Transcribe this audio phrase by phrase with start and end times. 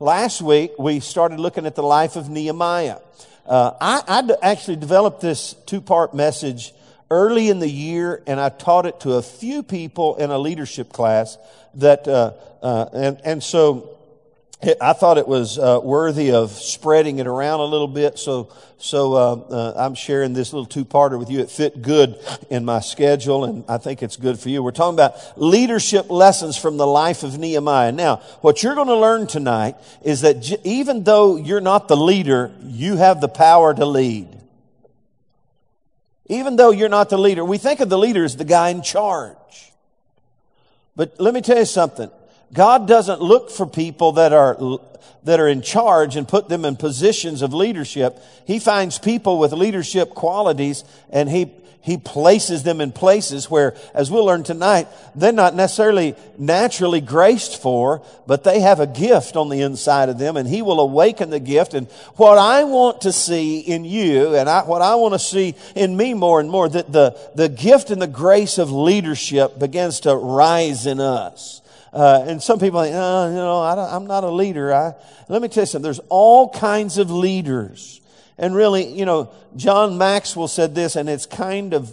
[0.00, 2.98] Last week, we started looking at the life of Nehemiah.
[3.44, 6.72] Uh, I, I d- actually developed this two part message
[7.10, 10.92] early in the year, and I taught it to a few people in a leadership
[10.92, 11.36] class.
[11.74, 13.97] That uh, uh, and and so
[14.60, 19.14] I thought it was uh, worthy of spreading it around a little bit, so so
[19.14, 21.40] uh, uh, I'm sharing this little two-parter with you.
[21.40, 22.18] It fit good
[22.50, 24.62] in my schedule, and I think it's good for you.
[24.62, 27.92] We're talking about leadership lessons from the life of Nehemiah.
[27.92, 31.96] Now, what you're going to learn tonight is that j- even though you're not the
[31.96, 34.28] leader, you have the power to lead.
[36.26, 38.82] Even though you're not the leader, we think of the leader as the guy in
[38.82, 39.72] charge.
[40.94, 42.10] But let me tell you something.
[42.52, 44.56] God doesn't look for people that are,
[45.24, 48.22] that are in charge and put them in positions of leadership.
[48.46, 51.52] He finds people with leadership qualities and he,
[51.82, 57.60] he places them in places where, as we'll learn tonight, they're not necessarily naturally graced
[57.60, 61.28] for, but they have a gift on the inside of them and he will awaken
[61.28, 61.74] the gift.
[61.74, 65.54] And what I want to see in you and I, what I want to see
[65.74, 70.00] in me more and more, that the, the gift and the grace of leadership begins
[70.00, 71.60] to rise in us.
[71.92, 72.84] Uh, and some people oh,
[73.28, 74.74] you know, I am not a leader.
[74.74, 74.94] I,
[75.28, 75.82] let me tell you something.
[75.82, 78.00] There's all kinds of leaders.
[78.38, 81.92] And really, you know, John Maxwell said this, and it's kind of,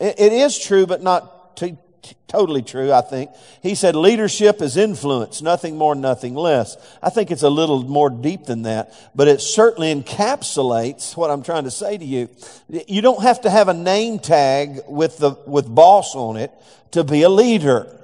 [0.00, 3.30] it, it is true, but not t- t- totally true, I think.
[3.62, 6.76] He said, leadership is influence, nothing more, nothing less.
[7.00, 11.44] I think it's a little more deep than that, but it certainly encapsulates what I'm
[11.44, 12.28] trying to say to you.
[12.68, 16.50] You don't have to have a name tag with the, with boss on it
[16.90, 17.96] to be a leader.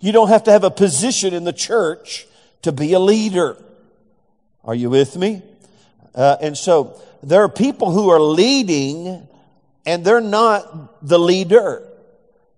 [0.00, 2.26] You don't have to have a position in the church
[2.62, 3.62] to be a leader.
[4.64, 5.42] Are you with me?
[6.14, 9.28] Uh, and so there are people who are leading
[9.86, 11.86] and they're not the leader.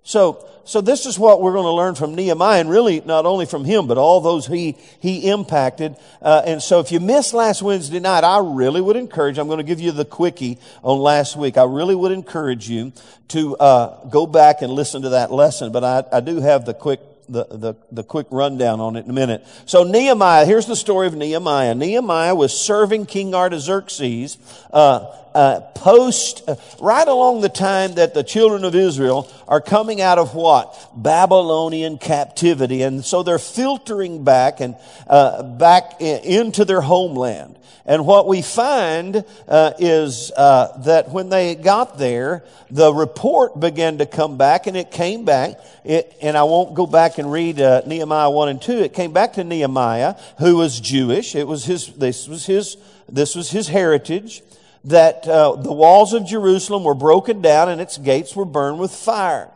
[0.05, 3.47] So, so this is what we're going to learn from Nehemiah and really not only
[3.47, 5.97] from him, but all those he, he impacted.
[6.20, 9.59] Uh, and so if you missed last Wednesday night, I really would encourage, I'm going
[9.59, 11.57] to give you the quickie on last week.
[11.57, 12.93] I really would encourage you
[13.29, 15.73] to, uh, go back and listen to that lesson.
[15.73, 19.10] But I, I do have the quick the, the, the quick rundown on it in
[19.10, 19.46] a minute.
[19.66, 21.74] So Nehemiah, here's the story of Nehemiah.
[21.74, 24.38] Nehemiah was serving King Artaxerxes,
[24.72, 30.01] uh, uh, post, uh, right along the time that the children of Israel are coming
[30.01, 30.91] out of what?
[30.95, 32.83] Babylonian captivity.
[32.83, 34.77] And so they're filtering back and,
[35.07, 37.59] uh, back into their homeland.
[37.85, 43.99] And what we find uh, is uh, that when they got there, the report began
[43.99, 45.59] to come back, and it came back.
[45.85, 48.79] It, and I won't go back and read uh, Nehemiah one and two.
[48.79, 51.35] It came back to Nehemiah, who was Jewish.
[51.35, 51.89] It was his.
[51.89, 52.77] This was his.
[53.09, 54.43] This was his heritage.
[54.85, 58.91] That uh, the walls of Jerusalem were broken down and its gates were burned with
[58.91, 59.48] fire.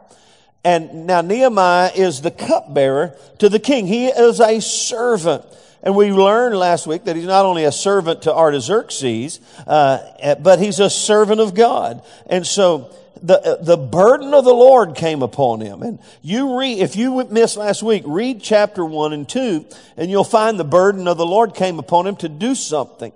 [0.65, 3.87] And now Nehemiah is the cupbearer to the king.
[3.87, 5.45] He is a servant.
[5.83, 10.59] And we learned last week that he's not only a servant to Artaxerxes, uh, but
[10.59, 12.03] he's a servant of God.
[12.27, 12.91] And so
[13.23, 15.83] the, the burden of the Lord came upon him.
[15.83, 19.67] And you read, if you missed last week, read chapter one and two,
[19.97, 23.13] and you'll find the burden of the Lord came upon him to do something.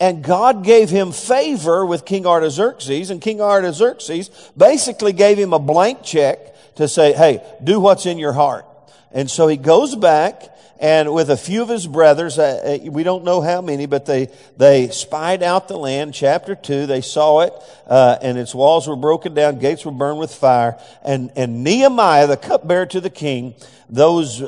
[0.00, 5.58] And God gave him favor with King Artaxerxes, and King Artaxerxes basically gave him a
[5.58, 8.64] blank check to say, hey, do what's in your heart.
[9.12, 13.02] And so he goes back and with a few of his brothers, uh, uh, we
[13.02, 16.86] don't know how many, but they, they spied out the land, chapter 2.
[16.86, 17.52] They saw it,
[17.86, 20.80] uh, and its walls were broken down, gates were burned with fire.
[21.04, 23.54] And, and Nehemiah, the cupbearer to the king,
[23.90, 24.46] those, uh,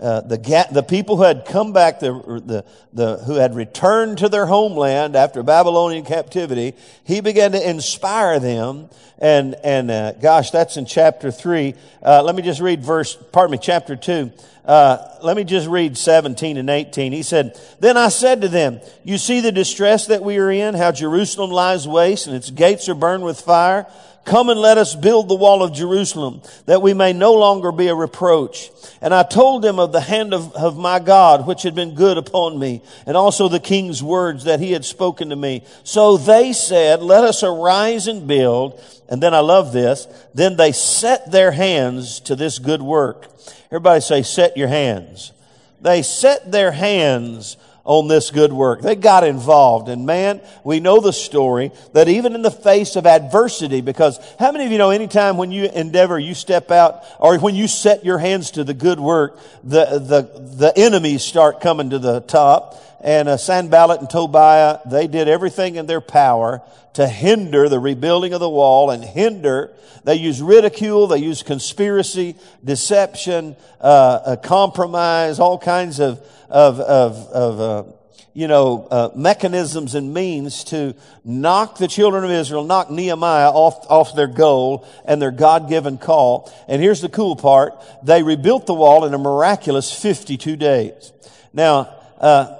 [0.00, 2.14] uh the, the people who had come back, the,
[2.44, 8.40] the, the, who had returned to their homeland after Babylonian captivity, he began to inspire
[8.40, 8.88] them.
[9.18, 11.76] And, and, uh, gosh, that's in chapter 3.
[12.02, 14.32] let me just read verse, pardon me, chapter 2.
[14.64, 17.12] Uh, let me just read 17 and 18.
[17.12, 20.74] He said, Then I said to them, You see the distress that we are in,
[20.74, 23.86] how Jerusalem lies waste and its gates are burned with fire.
[24.24, 27.88] Come and let us build the wall of Jerusalem, that we may no longer be
[27.88, 28.70] a reproach.
[29.00, 32.18] And I told them of the hand of, of my God, which had been good
[32.18, 35.64] upon me, and also the king's words that he had spoken to me.
[35.84, 38.80] So they said, Let us arise and build.
[39.08, 40.06] And then I love this.
[40.34, 43.26] Then they set their hands to this good work.
[43.70, 45.32] Everybody say, set your hands.
[45.80, 47.56] They set their hands
[47.90, 48.82] on this good work.
[48.82, 49.88] They got involved.
[49.88, 54.52] And man, we know the story that even in the face of adversity, because how
[54.52, 58.04] many of you know anytime when you endeavor, you step out, or when you set
[58.04, 60.22] your hands to the good work, the, the,
[60.56, 62.80] the enemies start coming to the top.
[63.00, 66.62] And uh, Sanballat and Tobiah, they did everything in their power
[66.92, 69.72] to hinder the rebuilding of the wall and hinder.
[70.04, 77.16] They use ridicule, they use conspiracy, deception, uh, uh, compromise, all kinds of of, of,
[77.28, 77.90] of uh,
[78.32, 80.94] you know, uh, mechanisms and means to
[81.24, 86.52] knock the children of Israel, knock Nehemiah off, off their goal and their God-given call.
[86.68, 87.74] And here's the cool part.
[88.04, 91.12] They rebuilt the wall in a miraculous 52 days.
[91.52, 92.56] Now, uh,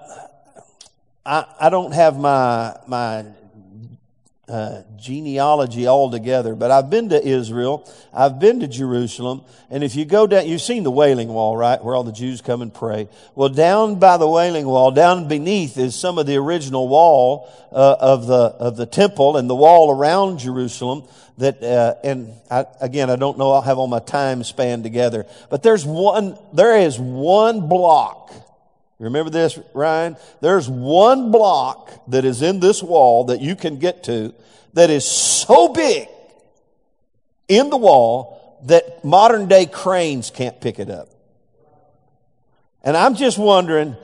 [1.24, 3.24] I, I don't have my, my
[4.50, 7.88] uh, genealogy altogether, but I've been to Israel.
[8.12, 9.42] I've been to Jerusalem.
[9.70, 11.82] And if you go down, you've seen the Wailing Wall, right?
[11.82, 13.08] Where all the Jews come and pray.
[13.36, 17.96] Well, down by the Wailing Wall, down beneath is some of the original wall uh,
[18.00, 21.04] of the of the temple and the wall around Jerusalem.
[21.38, 23.52] That uh, and I, again, I don't know.
[23.52, 26.36] I'll have all my time span together, but there's one.
[26.52, 28.32] There is one block
[29.00, 30.16] Remember this, Ryan?
[30.42, 34.34] There's one block that is in this wall that you can get to
[34.74, 36.06] that is so big
[37.48, 41.08] in the wall that modern day cranes can't pick it up.
[42.84, 43.96] And I'm just wondering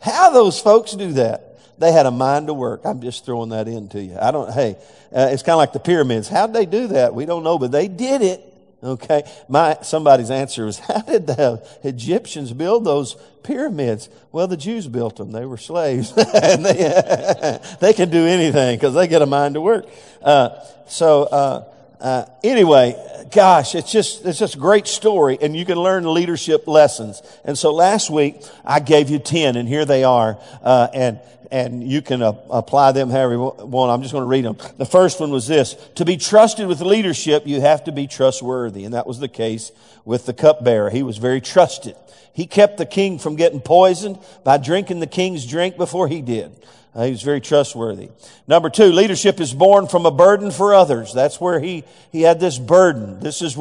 [0.00, 1.78] how those folks do that.
[1.78, 2.82] They had a mind to work.
[2.84, 4.16] I'm just throwing that into you.
[4.20, 4.76] I don't, hey,
[5.14, 6.28] uh, it's kind of like the pyramids.
[6.28, 7.14] How'd they do that?
[7.14, 8.53] We don't know, but they did it.
[8.84, 9.22] Okay.
[9.48, 14.10] My, somebody's answer was, how did the Egyptians build those pyramids?
[14.30, 15.32] Well, the Jews built them.
[15.32, 16.12] They were slaves.
[16.16, 19.86] and they, they can do anything because they get a mind to work.
[20.22, 20.50] Uh,
[20.86, 21.64] so, uh,
[22.00, 22.94] uh, anyway,
[23.32, 27.22] gosh, it's just, it's just a great story and you can learn leadership lessons.
[27.44, 30.38] And so last week I gave you 10 and here they are.
[30.62, 31.20] Uh, and,
[31.54, 33.92] and you can uh, apply them however you want.
[33.92, 34.56] I'm just going to read them.
[34.76, 35.76] The first one was this.
[35.94, 38.84] To be trusted with leadership, you have to be trustworthy.
[38.84, 39.70] And that was the case
[40.04, 40.90] with the cupbearer.
[40.90, 41.94] He was very trusted.
[42.32, 46.50] He kept the king from getting poisoned by drinking the king's drink before he did.
[46.92, 48.10] Uh, he was very trustworthy.
[48.48, 51.14] Number two, leadership is born from a burden for others.
[51.14, 53.20] That's where he, he had this burden.
[53.20, 53.56] This is,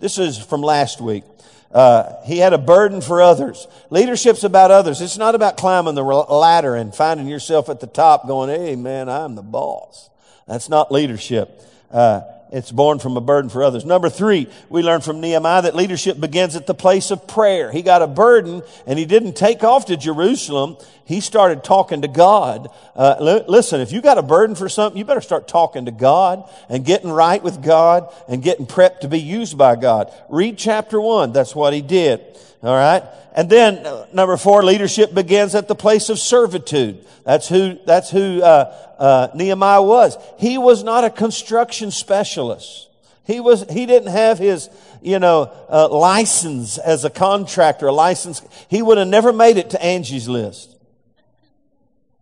[0.00, 1.24] this is from last week.
[1.70, 3.66] Uh, he had a burden for others.
[3.90, 5.00] Leadership's about others.
[5.00, 9.08] It's not about climbing the ladder and finding yourself at the top going, hey man,
[9.08, 10.08] I'm the boss.
[10.46, 11.60] That's not leadership.
[11.90, 13.84] Uh, it's born from a burden for others.
[13.84, 17.70] Number three, we learn from Nehemiah that leadership begins at the place of prayer.
[17.70, 20.78] He got a burden and he didn't take off to Jerusalem.
[21.08, 22.68] He started talking to God.
[22.94, 25.90] Uh, l- listen, if you got a burden for something, you better start talking to
[25.90, 30.12] God and getting right with God and getting prepped to be used by God.
[30.28, 31.32] Read chapter one.
[31.32, 32.20] That's what he did.
[32.62, 33.02] All right.
[33.34, 37.02] And then uh, number four, leadership begins at the place of servitude.
[37.24, 40.14] That's who, that's who, uh, uh, Nehemiah was.
[40.38, 42.90] He was not a construction specialist.
[43.24, 44.68] He was, he didn't have his,
[45.00, 48.42] you know, uh, license as a contractor, a license.
[48.68, 50.74] He would have never made it to Angie's list.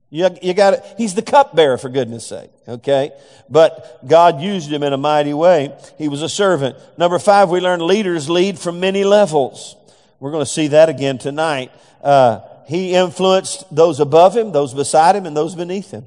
[0.08, 0.84] You, you got it.
[0.96, 2.50] He's the cupbearer, for goodness sake.
[2.68, 3.10] Okay.
[3.48, 5.76] But God used him in a mighty way.
[5.98, 6.76] He was a servant.
[6.96, 9.76] Number five, we learn leaders lead from many levels.
[10.20, 11.72] We're going to see that again tonight.
[12.02, 16.04] Uh, he influenced those above him, those beside him, and those beneath him.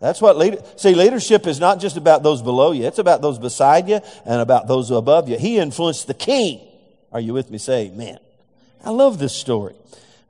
[0.00, 2.84] That's what leader, see, leadership is not just about those below you.
[2.84, 5.38] It's about those beside you and about those above you.
[5.38, 6.60] He influenced the king.
[7.12, 7.58] Are you with me?
[7.58, 8.18] Say amen.
[8.84, 9.74] I love this story.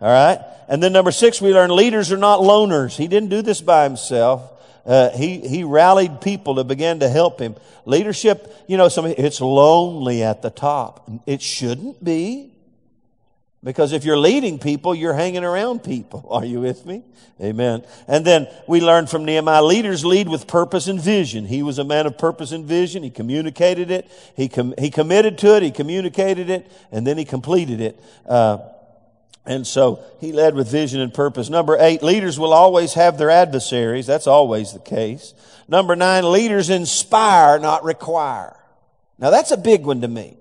[0.01, 0.39] All right.
[0.69, 2.97] And then number six, we learn leaders are not loners.
[2.97, 4.51] He didn't do this by himself.
[4.87, 7.57] Uh, he, he rallied people to begin to help him.
[7.87, 11.09] Leadership, you know, some, it's lonely at the top.
[11.27, 12.51] It shouldn't be.
[13.63, 16.27] Because if you're leading people, you're hanging around people.
[16.31, 17.03] Are you with me?
[17.41, 17.83] Amen.
[18.07, 21.47] And then we learn from Nehemiah, leaders lead with purpose and vision.
[21.47, 23.03] He was a man of purpose and vision.
[23.03, 24.09] He communicated it.
[24.37, 25.63] He, com- he committed to it.
[25.63, 26.71] He communicated it.
[26.93, 27.99] And then he completed it.
[28.27, 28.59] Uh,
[29.47, 31.51] and so he led with vision and purpose.
[31.51, 34.07] Number eight, leaders will always have their adversaries.
[34.07, 35.35] That's always the case.
[35.69, 38.57] Number nine, leaders inspire, not require.
[39.19, 40.37] Now that's a big one to me.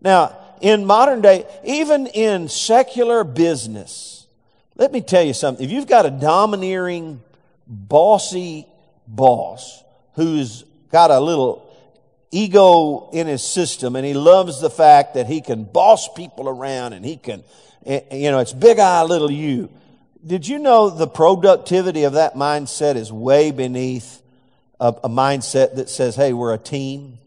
[0.00, 4.26] Now, in modern day, even in secular business,
[4.74, 5.64] let me tell you something.
[5.64, 7.22] If you've got a domineering,
[7.66, 8.66] bossy
[9.06, 9.82] boss
[10.14, 11.62] who's got a little
[12.30, 16.92] ego in his system and he loves the fact that he can boss people around
[16.92, 17.44] and he can,
[17.86, 19.70] Eh, eh, you know, it's big I, little you.
[20.26, 24.22] Did you know the productivity of that mindset is way beneath
[24.80, 27.18] a, a mindset that says, hey, we're a team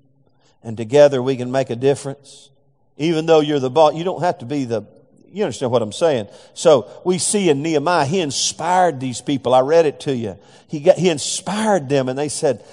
[0.62, 2.50] and together we can make a difference?
[2.98, 4.86] Even though you're the boss, you don't have to be the,
[5.32, 6.28] you understand what I'm saying?
[6.54, 9.54] So we see in Nehemiah, he inspired these people.
[9.54, 10.38] I read it to you.
[10.68, 12.66] He got, he inspired them and they said,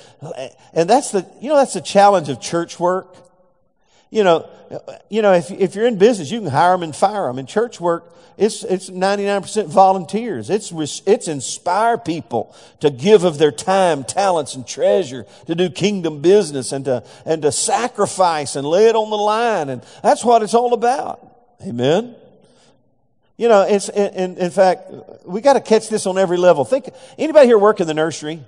[0.73, 3.15] and that's the, you know, that's the challenge of church work.
[4.11, 4.49] You know,
[5.11, 7.39] you know, if, if you're in business, you can hire them and fire them.
[7.39, 10.51] In church work, it's, it's 99% volunteers.
[10.51, 10.73] It's,
[11.07, 16.73] it's inspire people to give of their time, talents, and treasure to do kingdom business
[16.73, 19.71] and to, and to sacrifice and lay it on the line.
[19.71, 21.27] And that's what it's all about.
[21.67, 22.15] Amen.
[23.39, 24.91] You know, it's, in, in fact,
[25.25, 26.65] we got to catch this on every level.
[26.65, 28.43] Think, anybody here work in the nursery?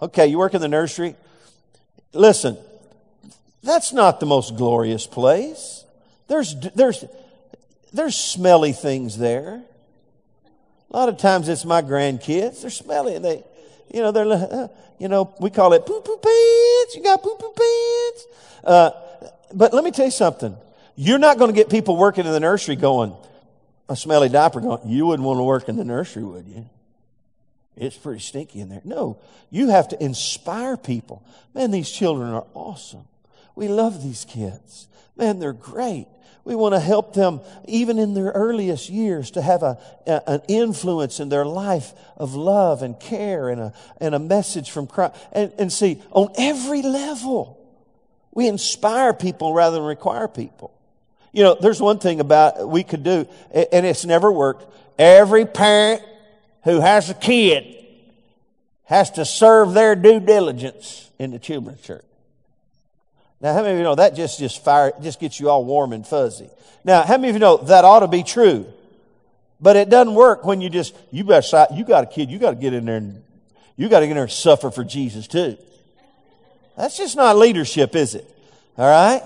[0.00, 1.16] Okay, you work in the nursery.
[2.12, 2.56] Listen,
[3.62, 5.84] that's not the most glorious place.
[6.28, 7.04] There's, there's,
[7.92, 9.62] there's smelly things there.
[10.90, 12.62] A lot of times it's my grandkids.
[12.62, 13.18] They're smelly.
[13.18, 13.44] They,
[13.92, 16.96] you know, they're, you know, we call it poo poo pants.
[16.96, 18.26] You got poo poo pants.
[18.64, 18.90] Uh,
[19.54, 20.56] but let me tell you something.
[20.96, 23.14] You're not going to get people working in the nursery going,
[23.88, 26.68] a smelly diaper going, you wouldn't want to work in the nursery, would you?
[27.76, 28.82] It's pretty stinky in there.
[28.84, 31.24] No, you have to inspire people.
[31.54, 33.06] Man, these children are awesome.
[33.54, 34.88] We love these kids.
[35.16, 36.06] Man, they're great.
[36.44, 40.42] We want to help them, even in their earliest years, to have a, a, an
[40.48, 45.14] influence in their life of love and care and a, and a message from Christ.
[45.32, 47.58] And, and see, on every level,
[48.32, 50.72] we inspire people rather than require people.
[51.32, 54.64] You know, there's one thing about we could do, and it's never worked.
[54.98, 56.02] Every parent
[56.64, 57.76] who has a kid
[58.84, 62.04] has to serve their due diligence in the children's church.
[63.40, 65.92] Now, how many of you know that just, just fire, just gets you all warm
[65.92, 66.50] and fuzzy?
[66.84, 68.66] Now, how many of you know that ought to be true?
[69.60, 72.50] But it doesn't work when you just, you better, you got a kid, you got
[72.50, 73.22] to get in there and,
[73.76, 75.56] you got to get in there and suffer for Jesus too.
[76.76, 78.28] That's just not leadership, is it?
[78.76, 79.22] All right?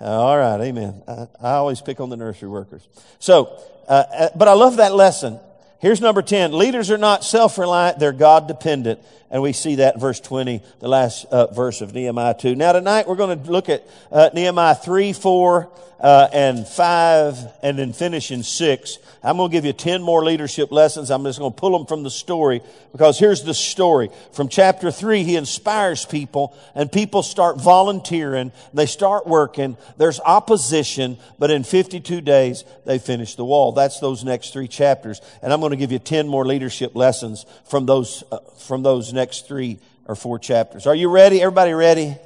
[0.00, 1.02] All right, amen.
[1.06, 2.86] I, I always pick on the nursery workers.
[3.18, 5.38] So, uh, uh but I love that lesson.
[5.80, 6.52] Here's number 10.
[6.52, 9.00] Leaders are not self-reliant, they're God-dependent.
[9.30, 12.56] And we see that in verse 20, the last uh, verse of Nehemiah 2.
[12.56, 15.70] Now tonight we're going to look at uh, Nehemiah 3, 4,
[16.00, 18.98] uh, and 5, and then finish in 6.
[19.22, 21.10] I'm going to give you 10 more leadership lessons.
[21.10, 24.08] I'm just going to pull them from the story because here's the story.
[24.32, 28.50] From chapter 3, he inspires people and people start volunteering.
[28.72, 29.76] They start working.
[29.98, 33.72] There's opposition, but in 52 days, they finish the wall.
[33.72, 35.20] That's those next three chapters.
[35.42, 39.12] And I'm going to give you 10 more leadership lessons from those, uh, from those
[39.20, 40.86] next three or four chapters.
[40.86, 41.42] Are you ready?
[41.42, 42.16] Everybody ready?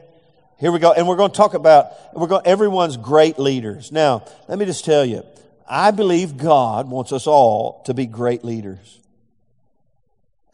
[0.60, 0.92] Here we go.
[0.92, 3.90] And we're going to talk about, we're going, everyone's great leaders.
[3.90, 5.24] Now, let me just tell you,
[5.68, 9.00] I believe God wants us all to be great leaders.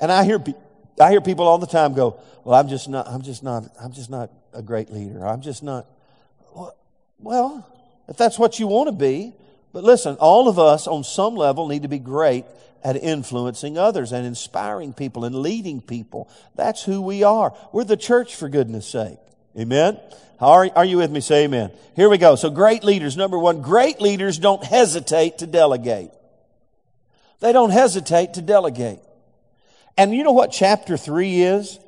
[0.00, 0.42] And I hear,
[0.98, 3.92] I hear people all the time go, well, I'm just not, I'm just not, I'm
[3.92, 5.26] just not a great leader.
[5.26, 5.86] I'm just not,
[7.18, 7.66] well,
[8.08, 9.34] if that's what you want to be,
[9.74, 12.46] but listen, all of us on some level need to be great
[12.82, 16.28] at influencing others and inspiring people and leading people.
[16.56, 17.54] That's who we are.
[17.72, 19.18] We're the church for goodness sake.
[19.58, 19.98] Amen?
[20.40, 21.20] Are, are you with me?
[21.20, 21.70] Say amen.
[21.96, 22.34] Here we go.
[22.34, 23.16] So great leaders.
[23.16, 26.10] Number one, great leaders don't hesitate to delegate.
[27.40, 29.00] They don't hesitate to delegate.
[29.98, 31.78] And you know what chapter three is?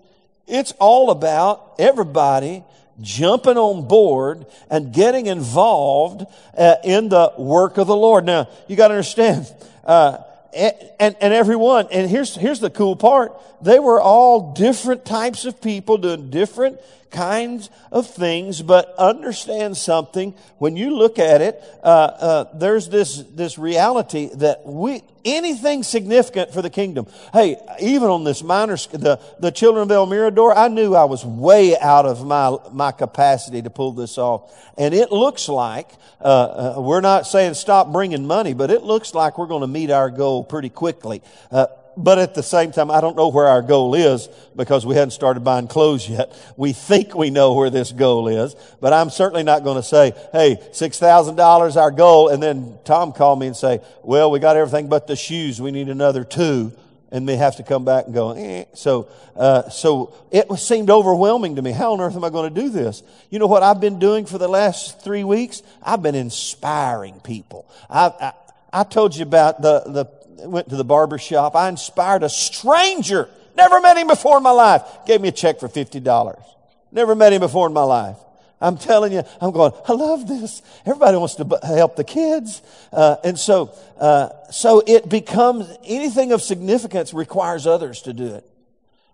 [0.46, 2.64] It's all about everybody
[3.00, 8.24] jumping on board and getting involved uh, in the work of the Lord.
[8.26, 9.50] Now, you got to understand,
[9.84, 10.18] uh,
[10.54, 13.32] and, and everyone, and here's, here's the cool part.
[13.62, 16.78] They were all different types of people doing different
[17.12, 20.34] kinds of things, but understand something.
[20.58, 26.52] When you look at it, uh, uh, there's this, this reality that we, anything significant
[26.52, 27.06] for the kingdom.
[27.32, 31.24] Hey, even on this minor, the, the children of El Mirador, I knew I was
[31.24, 34.52] way out of my, my capacity to pull this off.
[34.76, 35.88] And it looks like,
[36.20, 39.66] uh, uh we're not saying stop bringing money, but it looks like we're going to
[39.66, 41.22] meet our goal pretty quickly.
[41.50, 44.94] Uh, but at the same time, I don't know where our goal is because we
[44.94, 46.32] hadn't started buying clothes yet.
[46.56, 50.12] We think we know where this goal is, but I'm certainly not going to say,
[50.32, 52.28] hey, $6,000 our goal.
[52.28, 55.60] And then Tom called me and say, well, we got everything but the shoes.
[55.60, 56.72] We need another two.
[57.10, 58.64] And we have to come back and go, eh.
[58.72, 59.06] So,
[59.36, 61.72] uh, so it seemed overwhelming to me.
[61.72, 63.02] How on earth am I going to do this?
[63.28, 65.62] You know what I've been doing for the last three weeks?
[65.82, 67.70] I've been inspiring people.
[67.90, 68.32] I, I,
[68.72, 71.54] I told you about the, the went to the barber shop.
[71.56, 73.28] I inspired a stranger.
[73.56, 74.82] Never met him before in my life.
[75.06, 76.42] Gave me a check for $50.
[76.90, 78.16] Never met him before in my life.
[78.60, 80.62] I'm telling you, I'm going, I love this.
[80.86, 82.62] Everybody wants to help the kids.
[82.92, 88.48] Uh, and so, uh, so it becomes anything of significance requires others to do it.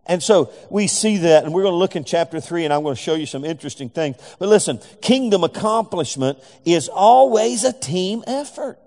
[0.09, 2.83] And so we see that, and we're going to look in chapter three, and I'm
[2.83, 4.17] going to show you some interesting things.
[4.39, 8.79] But listen, kingdom accomplishment is always a team effort.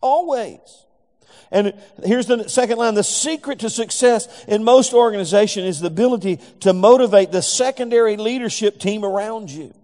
[0.00, 0.58] Always.
[1.50, 2.94] And here's the second line.
[2.94, 8.78] The secret to success in most organizations is the ability to motivate the secondary leadership
[8.78, 9.74] team around you.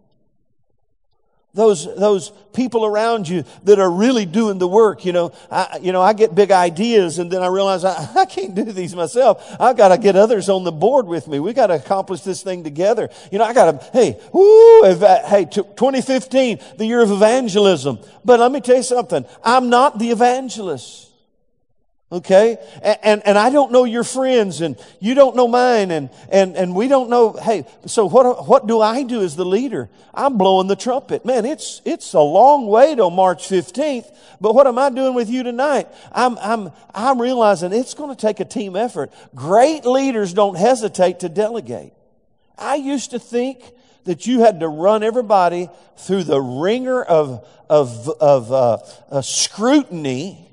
[1.57, 5.05] those, those people around you that are really doing the work.
[5.05, 8.25] You know, I, you know, I get big ideas and then I realize I, I
[8.27, 9.57] can't do these myself.
[9.59, 11.41] I've got to get others on the board with me.
[11.41, 13.09] We got to accomplish this thing together.
[13.33, 17.99] You know, I got to, hey, woo, uh, hey, 2015, the year of evangelism.
[18.25, 19.25] But let me tell you something.
[19.43, 21.11] I'm not the evangelist.
[22.13, 22.57] Okay?
[22.83, 26.57] And, and, and, I don't know your friends and you don't know mine and, and,
[26.57, 29.91] and we don't know, hey, so what, what do I do as the leader?
[30.15, 31.25] I'm blowing the trumpet.
[31.25, 35.29] Man, it's, it's a long way till March 15th, but what am I doing with
[35.29, 35.89] you tonight?
[36.13, 39.13] I'm, I'm, I'm realizing it's going to take a team effort.
[39.35, 41.93] Great leaders don't hesitate to delegate.
[42.57, 43.73] I used to think
[44.05, 48.79] that you had to run everybody through the ringer of, of, of uh,
[49.11, 50.46] uh, scrutiny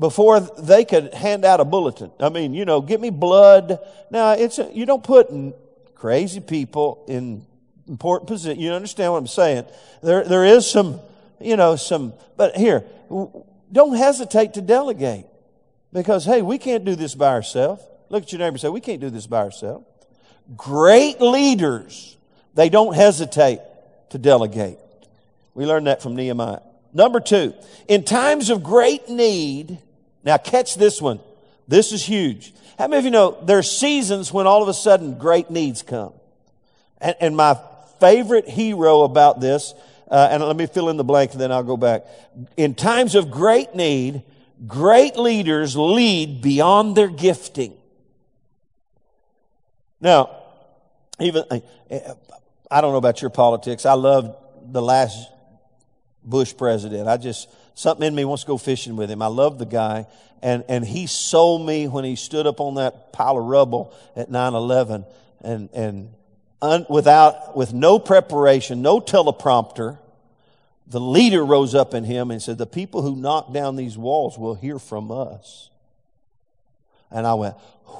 [0.00, 2.10] before they could hand out a bulletin.
[2.18, 3.78] I mean, you know, give me blood.
[4.10, 5.28] Now, it's a, you don't put
[5.94, 7.46] crazy people in
[7.86, 8.58] important position.
[8.58, 9.66] You understand what I'm saying?
[10.02, 11.00] There, there is some,
[11.38, 12.84] you know, some, but here,
[13.70, 15.26] don't hesitate to delegate
[15.92, 17.82] because, hey, we can't do this by ourselves.
[18.08, 19.84] Look at your neighbor and say, we can't do this by ourselves.
[20.56, 22.16] Great leaders,
[22.54, 23.60] they don't hesitate
[24.10, 24.78] to delegate.
[25.54, 26.60] We learned that from Nehemiah.
[26.92, 27.54] Number two,
[27.86, 29.78] in times of great need,
[30.24, 31.20] now catch this one.
[31.68, 32.52] This is huge.
[32.78, 35.82] How many of you know there are seasons when all of a sudden great needs
[35.82, 36.12] come?
[37.00, 37.58] And, and my
[38.00, 39.74] favorite hero about this,
[40.10, 42.04] uh, and let me fill in the blank and then I'll go back.
[42.56, 44.22] In times of great need,
[44.66, 47.74] great leaders lead beyond their gifting.
[50.00, 50.36] Now,
[51.20, 51.44] even,
[52.70, 53.84] I don't know about your politics.
[53.84, 55.28] I love the last
[56.24, 57.08] Bush president.
[57.08, 59.22] I just, something in me wants to go fishing with him.
[59.22, 60.06] I love the guy.
[60.42, 64.30] And, and he sold me when he stood up on that pile of rubble at
[64.30, 65.04] 9-11
[65.42, 66.10] and, and
[66.62, 69.98] un, without, with no preparation, no teleprompter,
[70.86, 74.36] the leader rose up in him and said, the people who knock down these walls
[74.36, 75.70] will hear from us.
[77.10, 77.54] And I went,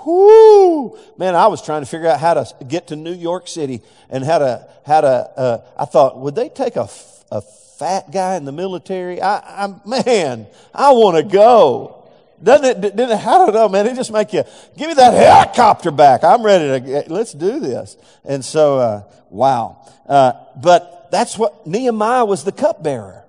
[0.04, 3.82] whoo, man, I was trying to figure out how to get to New York City
[4.08, 6.88] and how to, how to, uh, I thought, would they take a,
[7.30, 9.20] a fat guy in the military.
[9.20, 12.08] I, I man, I want to go.
[12.42, 13.86] Doesn't it, it, I don't know, man.
[13.86, 14.44] It just make you,
[14.76, 16.24] give me that helicopter back.
[16.24, 17.96] I'm ready to, let's do this.
[18.24, 19.86] And so, uh, wow.
[20.08, 23.24] Uh, but that's what, Nehemiah was the cupbearer.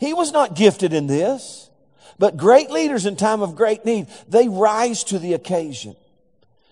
[0.00, 1.66] He was not gifted in this.
[2.18, 5.94] But great leaders in time of great need, they rise to the occasion.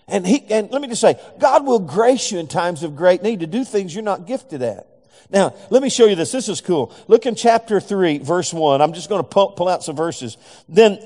[0.07, 3.23] And he, and let me just say, God will grace you in times of great
[3.23, 4.86] need to do things you're not gifted at.
[5.29, 6.31] Now, let me show you this.
[6.31, 6.93] This is cool.
[7.07, 8.81] Look in chapter 3, verse 1.
[8.81, 10.37] I'm just going to pull, pull out some verses.
[10.69, 10.99] Then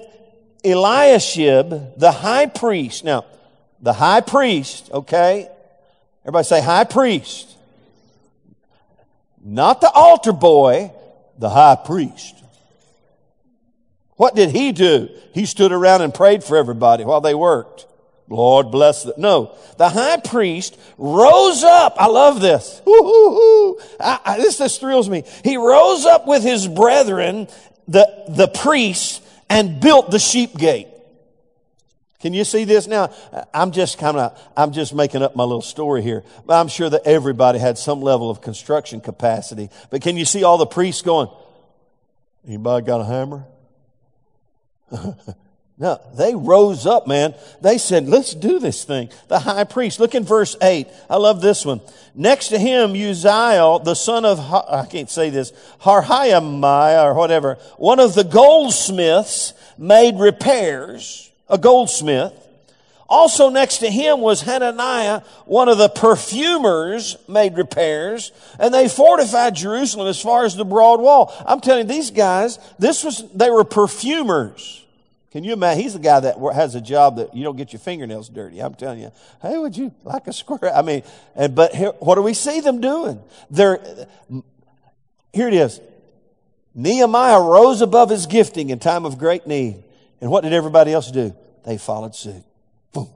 [0.63, 3.03] Eliashib, the high priest.
[3.03, 3.25] Now,
[3.81, 5.49] the high priest, okay?
[6.23, 7.55] Everybody say high priest.
[9.43, 10.91] Not the altar boy,
[11.39, 12.35] the high priest.
[14.17, 15.09] What did he do?
[15.33, 17.87] He stood around and prayed for everybody while they worked.
[18.31, 19.15] Lord bless them.
[19.17, 21.95] No, the high priest rose up.
[21.97, 22.81] I love this.
[22.87, 25.23] I, I, this this thrills me.
[25.43, 27.49] He rose up with his brethren,
[27.89, 30.87] the the priests, and built the sheep gate.
[32.21, 33.11] Can you see this now?
[33.53, 36.23] I'm just kind of, I'm just making up my little story here.
[36.45, 39.69] But I'm sure that everybody had some level of construction capacity.
[39.89, 41.29] But can you see all the priests going,
[42.47, 43.45] anybody got a hammer?
[45.81, 47.33] No, they rose up, man.
[47.59, 49.09] They said, let's do this thing.
[49.29, 49.99] The high priest.
[49.99, 50.87] Look in verse 8.
[51.09, 51.81] I love this one.
[52.13, 57.99] Next to him, Uzziel, the son of, I can't say this, Harhaiah or whatever, one
[57.99, 62.33] of the goldsmiths made repairs, a goldsmith.
[63.09, 69.55] Also next to him was Hananiah, one of the perfumers made repairs, and they fortified
[69.55, 71.33] Jerusalem as far as the broad wall.
[71.43, 74.80] I'm telling you, these guys, this was, they were perfumers.
[75.31, 75.81] Can you imagine?
[75.81, 78.61] He's the guy that has a job that you don't get your fingernails dirty.
[78.61, 79.11] I'm telling you.
[79.41, 80.75] Hey, would you like a square?
[80.75, 81.03] I mean,
[81.35, 83.21] and, but here, what do we see them doing?
[83.49, 83.79] They're,
[85.31, 85.79] here it is.
[86.75, 89.83] Nehemiah rose above his gifting in time of great need.
[90.19, 91.33] And what did everybody else do?
[91.65, 92.43] They followed suit.
[92.91, 93.09] Boom.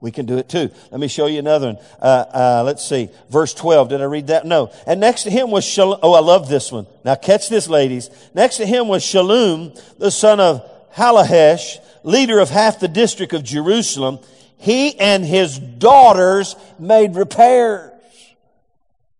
[0.00, 0.70] We can do it too.
[0.90, 1.78] Let me show you another one.
[2.00, 3.10] Uh, uh, let's see.
[3.28, 3.90] Verse 12.
[3.90, 4.46] Did I read that?
[4.46, 4.72] No.
[4.86, 5.98] And next to him was Shalom.
[6.02, 6.86] Oh, I love this one.
[7.04, 8.08] Now catch this, ladies.
[8.34, 13.42] Next to him was Shalom, the son of Hallohesh, leader of half the district of
[13.42, 14.18] Jerusalem,
[14.56, 17.92] he and his daughters made repairs.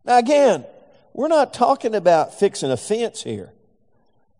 [0.04, 0.64] Now again,
[1.12, 3.52] we're not talking about fixing a fence here.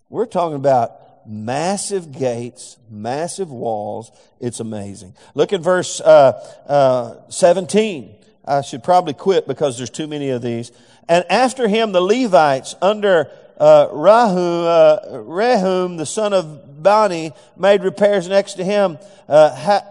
[0.09, 4.11] We're talking about massive gates, massive walls.
[4.41, 5.15] It's amazing.
[5.35, 6.33] Look at verse uh,
[6.67, 8.15] uh, 17.
[8.45, 10.71] I should probably quit because there's too many of these.
[11.09, 17.83] And after him, the Levites under uh, Rahu, uh, Rehum, the son of Bani, made
[17.83, 18.99] repairs next to him.
[19.29, 19.85] Uh, ha-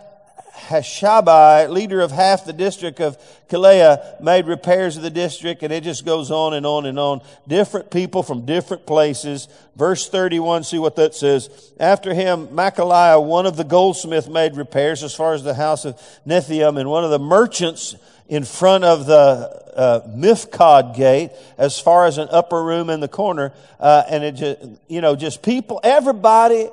[0.67, 3.17] Hashabai, leader of half the district of
[3.49, 7.21] Keilah, made repairs of the district, and it just goes on and on and on.
[7.47, 9.47] Different people from different places.
[9.75, 11.73] Verse 31, see what that says.
[11.79, 15.95] After him, Machaliah, one of the goldsmith, made repairs as far as the house of
[16.25, 17.95] Nethium, and one of the merchants
[18.27, 23.07] in front of the uh, Miphkad gate as far as an upper room in the
[23.07, 23.53] corner.
[23.79, 26.69] Uh, and it just, you know, just people, everybody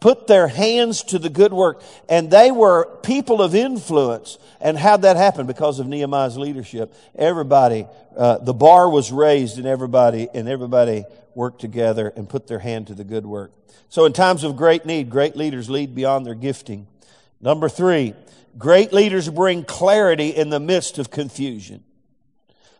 [0.00, 1.82] put their hands to the good work.
[2.08, 4.38] And they were people of influence.
[4.60, 5.46] And how'd that happen?
[5.46, 6.94] Because of Nehemiah's leadership.
[7.16, 11.04] Everybody, uh, the bar was raised and everybody, and everybody
[11.34, 13.52] worked together and put their hand to the good work.
[13.88, 16.86] So in times of great need, great leaders lead beyond their gifting.
[17.44, 18.14] Number three,
[18.56, 21.82] Great leaders bring clarity in the midst of confusion.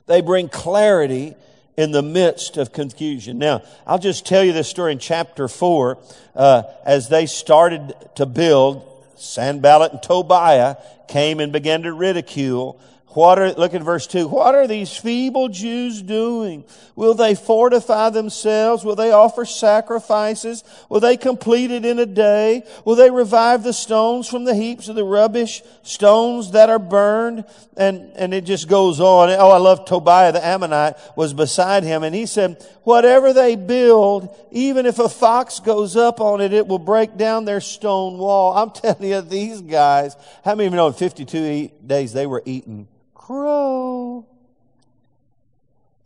[0.07, 1.35] They bring clarity
[1.77, 3.39] in the midst of confusion.
[3.39, 5.99] Now, I'll just tell you this story in chapter 4.
[6.37, 10.77] Uh, as they started to build, Sanballat and Tobiah
[11.09, 12.81] came and began to ridicule
[13.15, 14.27] what are, look at verse 2.
[14.27, 16.65] What are these feeble Jews doing?
[16.97, 18.85] Will they fortify themselves?
[18.85, 20.65] Will they offer sacrifices?
[20.89, 22.65] Will they complete it in a day?
[22.85, 27.45] Will they revive the stones from the heaps of the rubbish, stones that are burned?
[27.77, 29.31] And, and it just goes on.
[29.31, 34.37] Oh, I love Tobiah the Ammonite was beside him and he said, whatever they build,
[34.51, 38.57] even if a fox goes up on it, it will break down their stone wall.
[38.57, 42.43] I'm telling you, these guys, how many of you know in 52 days they were
[42.45, 42.89] eating
[43.25, 44.27] crow.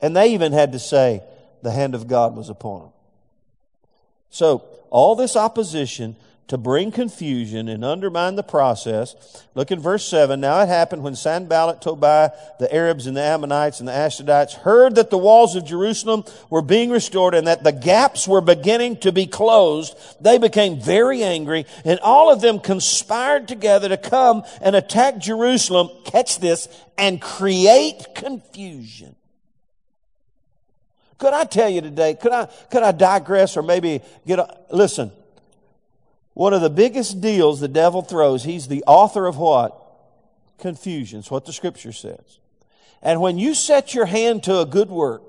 [0.01, 1.23] And they even had to say,
[1.63, 2.93] the hand of God was upon them.
[4.31, 6.15] So, all this opposition
[6.49, 9.45] to bring confusion and undermine the process.
[9.55, 10.41] Look in verse 7.
[10.41, 14.95] Now it happened when Sanballat, Tobiah, the Arabs and the Ammonites and the Ashdodites heard
[14.95, 19.13] that the walls of Jerusalem were being restored and that the gaps were beginning to
[19.13, 24.75] be closed, they became very angry and all of them conspired together to come and
[24.75, 29.15] attack Jerusalem, catch this, and create confusion.
[31.19, 35.11] Could I tell you today, could I, could I digress or maybe get a, listen,
[36.39, 39.77] one of the biggest deals the devil throws, he's the author of what?
[40.59, 41.19] Confusion.
[41.19, 42.39] It's what the scripture says.
[43.03, 45.25] And when you set your hand to a good work,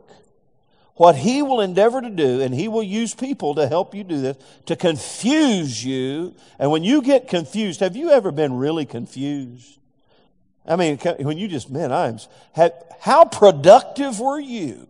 [0.94, 4.22] what he will endeavor to do, and he will use people to help you do
[4.22, 6.36] this, to confuse you.
[6.60, 9.80] And when you get confused, have you ever been really confused?
[10.64, 12.20] I mean, when you just, man, I'm,
[13.00, 14.88] how productive were you?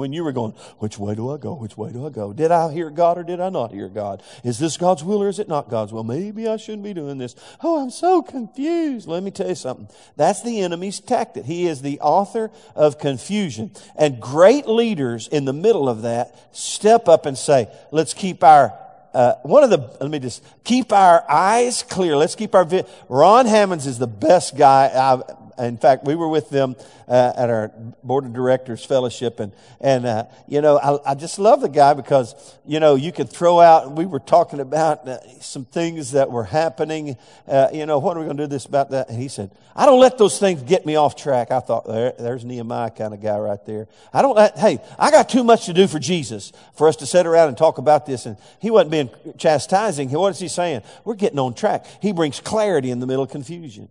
[0.00, 1.54] When you were going, which way do I go?
[1.54, 2.32] Which way do I go?
[2.32, 4.22] Did I hear God or did I not hear God?
[4.42, 6.02] Is this God's will or is it not God's will?
[6.02, 7.36] Maybe I shouldn't be doing this.
[7.62, 9.06] Oh, I'm so confused.
[9.06, 9.88] Let me tell you something.
[10.16, 11.44] That's the enemy's tactic.
[11.44, 13.70] He is the author of confusion.
[13.94, 18.76] And great leaders in the middle of that step up and say, let's keep our
[19.12, 22.16] uh, one of the, let me just keep our eyes clear.
[22.16, 25.22] Let's keep our, vi- Ron Hammonds is the best guy I've,
[25.66, 26.76] in fact, we were with them
[27.08, 31.38] uh, at our board of directors fellowship, and and uh, you know, I, I, just
[31.38, 33.92] love the guy because you know you could throw out.
[33.92, 37.16] We were talking about uh, some things that were happening.
[37.48, 39.08] Uh, you know, what are we going to do this about that?
[39.08, 42.12] And he said, "I don't let those things get me off track." I thought, there,
[42.18, 43.88] there's Nehemiah kind of guy right there.
[44.12, 44.58] I don't let.
[44.58, 47.58] Hey, I got too much to do for Jesus for us to sit around and
[47.58, 48.26] talk about this.
[48.26, 50.10] And he wasn't being chastising.
[50.10, 50.82] What is he saying?
[51.04, 51.86] We're getting on track.
[52.00, 53.88] He brings clarity in the middle of confusion.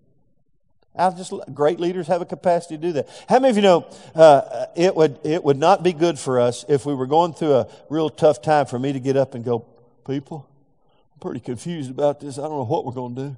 [0.96, 3.08] I just great leaders have a capacity to do that.
[3.30, 6.66] How many of you know uh, it would it would not be good for us
[6.68, 9.46] if we were going through a real tough time for me to get up and
[9.46, 9.66] go,
[10.06, 10.50] people,
[11.14, 12.38] I'm pretty confused about this.
[12.38, 13.38] I don't know what we're going to do.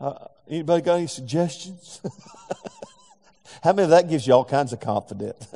[0.00, 2.00] Uh, anybody got any suggestions?
[3.62, 5.46] How many of that gives you all kinds of confidence?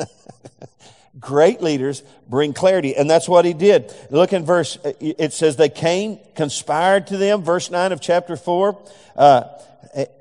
[1.21, 3.93] Great leaders bring clarity, and that's what he did.
[4.11, 8.81] Look in verse, it says they came, conspired to them, verse 9 of chapter 4.
[9.17, 9.43] Uh,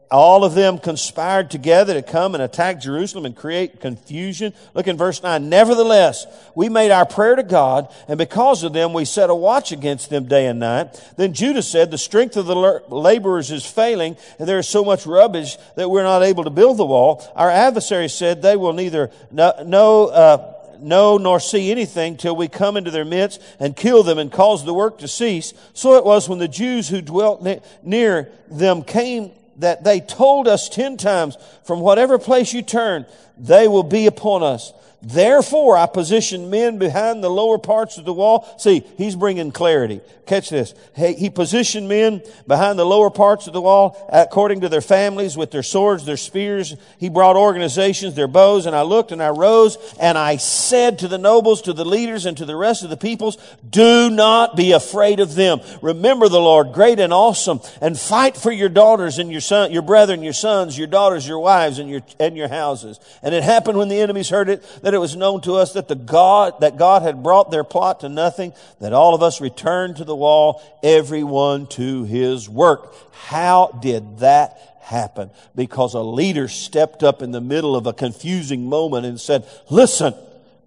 [0.10, 4.54] all of them conspired together to come and attack Jerusalem and create confusion.
[4.74, 5.50] Look in verse 9.
[5.50, 9.72] Nevertheless, we made our prayer to God, and because of them, we set a watch
[9.72, 10.94] against them day and night.
[11.18, 15.06] Then Judah said, The strength of the laborers is failing, and there is so much
[15.06, 17.30] rubbish that we're not able to build the wall.
[17.36, 22.78] Our adversaries said, They will neither know, uh, know nor see anything till we come
[22.78, 25.54] into their midst and kill them and cause the work to cease.
[25.74, 27.46] So it was when the Jews who dwelt
[27.84, 33.06] near them came that they told us ten times, from whatever place you turn,
[33.38, 34.72] they will be upon us.
[35.02, 38.48] Therefore, I positioned men behind the lower parts of the wall.
[38.58, 40.02] See, he's bringing clarity.
[40.26, 40.74] Catch this.
[40.94, 45.38] Hey, he positioned men behind the lower parts of the wall according to their families
[45.38, 46.76] with their swords, their spears.
[46.98, 51.08] He brought organizations, their bows, and I looked and I rose and I said to
[51.08, 53.38] the nobles, to the leaders, and to the rest of the peoples,
[53.70, 55.62] do not be afraid of them.
[55.82, 59.84] Remember the Lord, great and awesome, and fight for your daughters and your son, your
[59.84, 63.00] brethren, your sons, your daughters, your wives, and your, and your houses.
[63.22, 65.90] And it happened when the enemies heard it that it was known to us that
[65.90, 69.98] the God, that God had brought their plot to nothing, that all of us returned
[69.98, 72.96] to the wall, everyone to his work.
[73.12, 75.30] How did that happen?
[75.56, 80.14] Because a leader stepped up in the middle of a confusing moment and said, listen,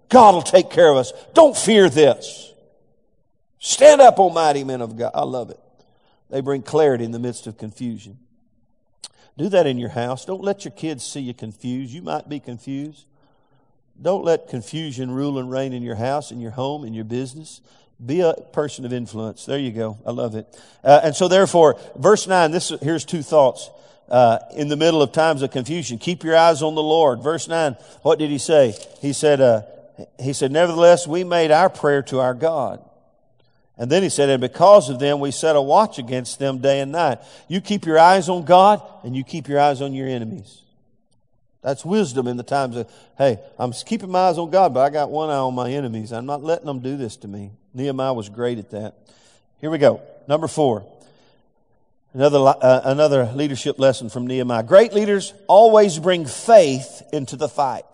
[0.07, 1.13] God will take care of us.
[1.33, 2.53] Don't fear this.
[3.57, 5.13] Stand up, almighty men of God.
[5.15, 5.59] I love it.
[6.29, 8.19] They bring clarity in the midst of confusion.
[9.35, 10.25] Do that in your house.
[10.25, 11.91] Don't let your kids see you confused.
[11.91, 13.07] You might be confused.
[14.01, 17.61] Don't let confusion rule and reign in your house, in your home, in your business.
[18.03, 19.45] Be a person of influence.
[19.45, 19.99] There you go.
[20.05, 20.47] I love it.
[20.83, 23.69] Uh, and so therefore, verse 9, this, here's two thoughts.
[24.09, 27.21] Uh, in the middle of times of confusion, keep your eyes on the Lord.
[27.21, 28.75] Verse 9, what did he say?
[28.99, 29.61] He said, uh,
[30.19, 32.83] he said, nevertheless, we made our prayer to our God.
[33.77, 36.81] And then he said, and because of them, we set a watch against them day
[36.81, 37.19] and night.
[37.47, 40.61] You keep your eyes on God and you keep your eyes on your enemies.
[41.61, 44.89] That's wisdom in the times of, hey, I'm keeping my eyes on God, but I
[44.89, 46.11] got one eye on my enemies.
[46.11, 47.51] I'm not letting them do this to me.
[47.73, 48.95] Nehemiah was great at that.
[49.59, 50.01] Here we go.
[50.27, 50.85] Number four.
[52.13, 54.63] Another, uh, another leadership lesson from Nehemiah.
[54.63, 57.85] Great leaders always bring faith into the fight.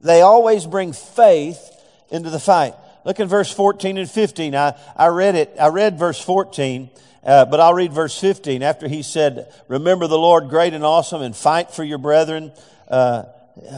[0.00, 1.70] They always bring faith
[2.10, 2.74] into the fight.
[3.06, 4.56] Look at verse 14 and 15.
[4.56, 5.54] I, I read it.
[5.60, 6.90] I read verse 14.
[7.22, 11.22] Uh, but I'll read verse 15 after he said, Remember the Lord great and awesome
[11.22, 12.50] and fight for your brethren.
[12.88, 13.22] Uh,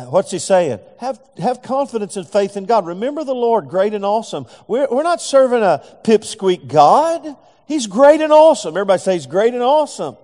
[0.08, 0.80] what's he saying?
[0.98, 2.86] Have, have confidence and faith in God.
[2.86, 4.46] Remember the Lord great and awesome.
[4.66, 7.36] We're, we're not serving a pipsqueak God.
[7.66, 8.78] He's great and awesome.
[8.78, 10.16] Everybody says great and awesome.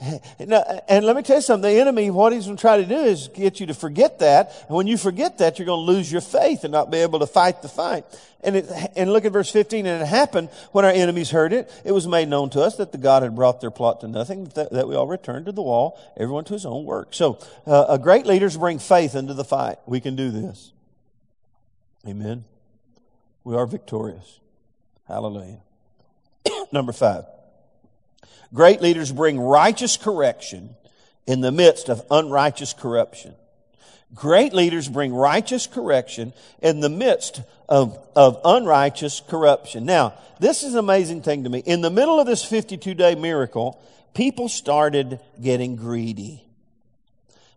[0.38, 1.70] And let me tell you something.
[1.70, 4.52] The enemy, what he's going to try to do is get you to forget that.
[4.68, 7.18] And when you forget that, you're going to lose your faith and not be able
[7.18, 8.04] to fight the fight.
[8.40, 9.86] And, it, and look at verse 15.
[9.86, 11.70] And it happened when our enemies heard it.
[11.84, 14.44] It was made known to us that the God had brought their plot to nothing,
[14.54, 17.08] that, that we all returned to the wall, everyone to his own work.
[17.12, 19.78] So, uh, a great leaders bring faith into the fight.
[19.86, 20.72] We can do this.
[22.06, 22.44] Amen.
[23.42, 24.40] We are victorious.
[25.06, 25.60] Hallelujah.
[26.72, 27.24] Number five.
[28.54, 30.74] Great leaders bring righteous correction
[31.26, 33.34] in the midst of unrighteous corruption.
[34.14, 36.32] Great leaders bring righteous correction
[36.62, 39.84] in the midst of, of unrighteous corruption.
[39.84, 41.58] Now, this is an amazing thing to me.
[41.58, 43.78] In the middle of this 52 day miracle,
[44.14, 46.47] people started getting greedy.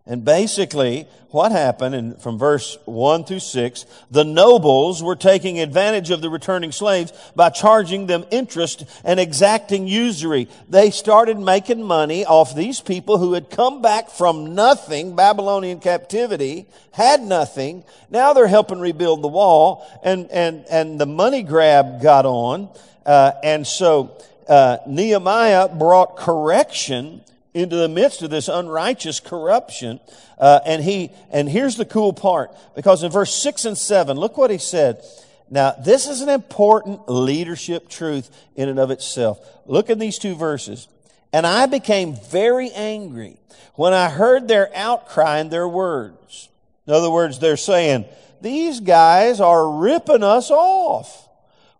[0.04, 6.10] And basically, what happened in, from verse 1 through 6, the nobles were taking advantage
[6.10, 10.48] of the returning slaves by charging them interest and exacting usury.
[10.68, 16.66] They started making money off these people who had come back from nothing, Babylonian captivity,
[16.90, 17.84] had nothing.
[18.10, 22.70] Now they're helping rebuild the wall, and, and, and the money grab got on.
[23.06, 27.22] Uh, and so uh, Nehemiah brought correction
[27.54, 30.00] into the midst of this unrighteous corruption.
[30.38, 34.38] Uh, and he, and here's the cool part, because in verse six and seven, look
[34.38, 35.04] what he said.
[35.50, 39.38] Now, this is an important leadership truth in and of itself.
[39.66, 40.88] Look at these two verses.
[41.30, 43.36] And I became very angry
[43.74, 46.48] when I heard their outcry and their words.
[46.86, 48.06] In other words, they're saying,
[48.40, 51.28] these guys are ripping us off.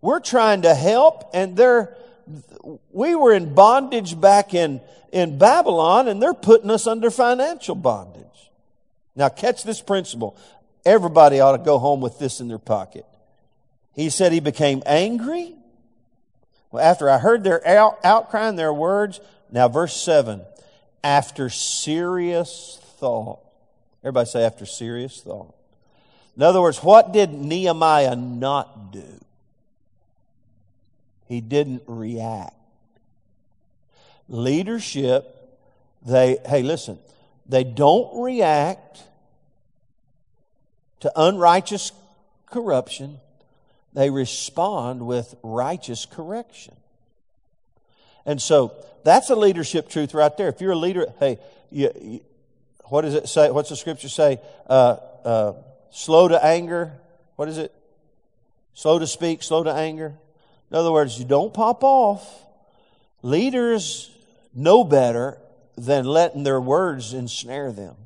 [0.00, 1.96] We're trying to help and they're,
[2.92, 4.80] we were in bondage back in
[5.12, 8.25] in Babylon and they're putting us under financial bondage.
[9.14, 10.37] Now catch this principle.
[10.85, 13.07] Everybody ought to go home with this in their pocket.
[13.94, 15.55] He said he became angry.
[16.70, 19.20] Well, after I heard their out, outcry and their words,
[19.51, 20.40] now verse 7,
[21.05, 23.40] after serious thought.
[24.03, 25.55] Everybody say after serious thought.
[26.35, 29.20] In other words, what did Nehemiah not do?
[31.27, 32.57] He didn't react
[34.33, 35.37] leadership,
[36.05, 36.99] they, hey, listen,
[37.47, 39.03] they don't react
[41.01, 41.92] to unrighteous
[42.47, 43.18] corruption.
[43.92, 46.75] They respond with righteous correction.
[48.25, 48.73] And so
[49.05, 50.49] that's a leadership truth right there.
[50.49, 51.38] If you're a leader, hey,
[51.71, 52.21] you, you,
[52.85, 53.51] what does it say?
[53.51, 54.40] What's the scripture say?
[54.66, 55.53] Uh, uh,
[55.90, 56.92] slow to anger.
[57.37, 57.75] What is it?
[58.75, 60.14] Slow to speak, slow to anger.
[60.71, 62.27] In other words, you don't pop off.
[63.23, 64.12] Leaders
[64.54, 65.38] know better
[65.76, 67.96] than letting their words ensnare them.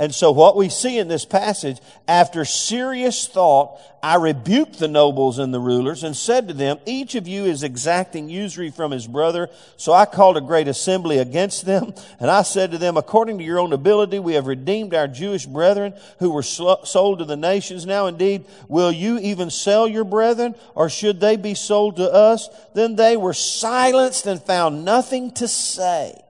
[0.00, 5.38] And so what we see in this passage, after serious thought, I rebuked the nobles
[5.38, 9.06] and the rulers and said to them, each of you is exacting usury from his
[9.06, 9.50] brother.
[9.76, 11.92] So I called a great assembly against them.
[12.18, 15.44] And I said to them, according to your own ability, we have redeemed our Jewish
[15.44, 17.84] brethren who were sold to the nations.
[17.84, 22.48] Now indeed, will you even sell your brethren or should they be sold to us?
[22.72, 26.22] Then they were silenced and found nothing to say.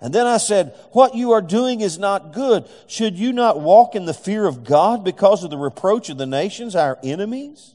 [0.00, 2.68] And then I said, What you are doing is not good.
[2.86, 6.26] Should you not walk in the fear of God because of the reproach of the
[6.26, 7.74] nations, our enemies?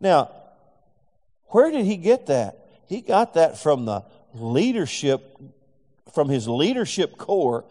[0.00, 0.30] Now,
[1.46, 2.58] where did he get that?
[2.88, 5.38] He got that from the leadership,
[6.12, 7.64] from his leadership core,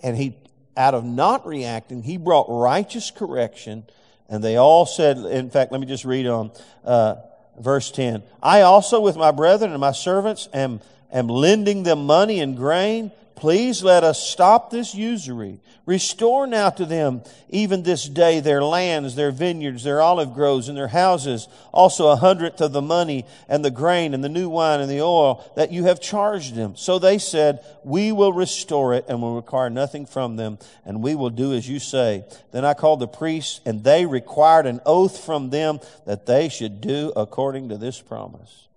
[0.00, 0.36] and he,
[0.76, 3.84] out of not reacting, he brought righteous correction,
[4.28, 6.50] and they all said, in fact, let me just read on
[6.84, 7.16] uh,
[7.58, 8.22] verse 10.
[8.42, 10.80] I also, with my brethren and my servants, am
[11.12, 15.60] am lending them money and grain, please let us stop this usury.
[15.86, 20.78] Restore now to them even this day their lands, their vineyards, their olive groves, and
[20.78, 24.80] their houses, also a hundredth of the money and the grain and the new wine
[24.80, 26.76] and the oil that you have charged them.
[26.76, 31.16] So they said, We will restore it and will require nothing from them, and we
[31.16, 32.24] will do as you say.
[32.52, 36.80] Then I called the priests, and they required an oath from them that they should
[36.80, 38.68] do according to this promise.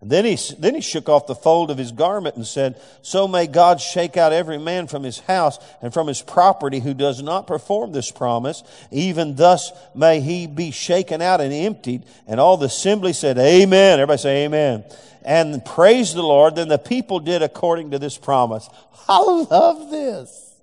[0.00, 3.48] Then he, then he shook off the fold of his garment and said, So may
[3.48, 7.48] God shake out every man from his house and from his property who does not
[7.48, 8.62] perform this promise.
[8.92, 12.04] Even thus may he be shaken out and emptied.
[12.28, 13.98] And all the assembly said, Amen.
[13.98, 14.84] Everybody say Amen.
[15.24, 16.54] And praise the Lord.
[16.54, 18.68] Then the people did according to this promise.
[19.08, 20.54] I love this.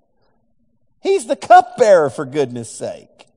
[1.01, 3.27] He's the cupbearer for goodness sake.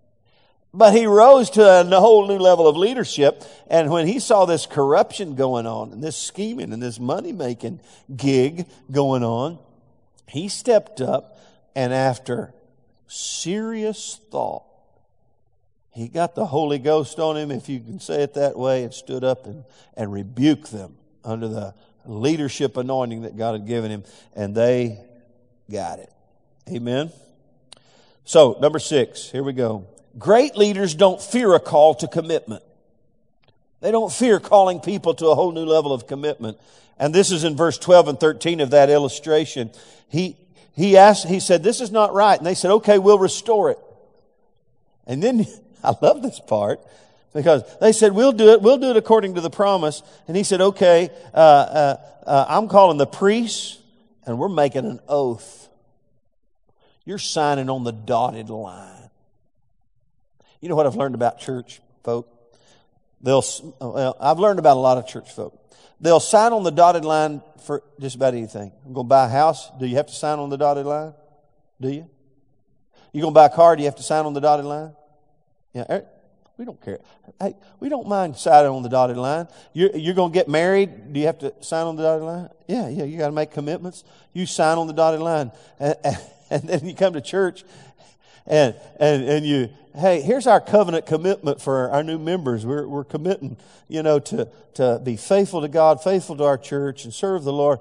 [0.79, 3.43] But he rose to a whole new level of leadership.
[3.69, 7.81] And when he saw this corruption going on and this scheming and this money making
[8.15, 9.59] gig going on,
[10.29, 11.41] he stepped up
[11.75, 12.55] and after
[13.09, 14.63] serious thought,
[15.91, 18.95] he got the Holy Ghost on him, if you can say it that way, and
[18.95, 19.65] stood up and,
[19.97, 21.75] and rebuked them under the
[22.07, 24.05] leadership anointing that God had given him.
[24.37, 25.01] And they
[25.69, 26.13] got it.
[26.71, 27.11] Amen.
[28.25, 29.89] So, number six, here we go.
[30.19, 32.63] Great leaders don't fear a call to commitment.
[33.81, 36.59] They don't fear calling people to a whole new level of commitment.
[36.99, 39.71] And this is in verse 12 and 13 of that illustration.
[40.09, 40.37] He,
[40.75, 42.37] he asked, he said, this is not right.
[42.37, 43.79] And they said, okay, we'll restore it.
[45.07, 45.47] And then,
[45.85, 46.81] I love this part
[47.33, 48.63] because they said, we'll do it.
[48.63, 50.03] We'll do it according to the promise.
[50.27, 53.79] And he said, okay, uh, uh, uh, I'm calling the priests
[54.27, 55.69] and we're making an oath.
[57.05, 58.98] You're signing on the dotted line.
[60.61, 62.29] You know what I've learned about church folk?
[63.21, 63.45] They'll,
[63.81, 65.55] well, I've learned about a lot of church folk.
[66.01, 68.73] They'll sign on the dotted line for just about anything.
[68.87, 69.71] I'm going to buy a house.
[69.79, 71.15] Do you have to sign on the dotted line?
[71.81, 72.09] Do you?
[73.13, 73.75] You're going to buy a car?
[73.75, 74.95] Do you have to sign on the dotted line?
[75.73, 75.85] Yeah.
[75.91, 76.07] Er,
[76.57, 76.99] we don't care.
[77.41, 79.47] Hey, we don't mind signing on the dotted line.
[79.73, 81.13] You're, you're going to get married.
[81.13, 82.49] Do you have to sign on the dotted line?
[82.67, 83.05] Yeah, yeah.
[83.05, 84.05] You got to make commitments.
[84.33, 85.53] You sign on the dotted line.
[85.79, 86.17] And, and,
[86.51, 87.65] and then you come to church
[88.49, 92.65] and, and, and you, hey, here's our covenant commitment for our new members.
[92.65, 93.59] We're, we're committing,
[93.89, 97.53] you know, to, to be faithful to God, faithful to our church, and serve the
[97.53, 97.79] Lord.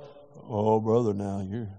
[0.50, 1.70] Oh, brother, now you're,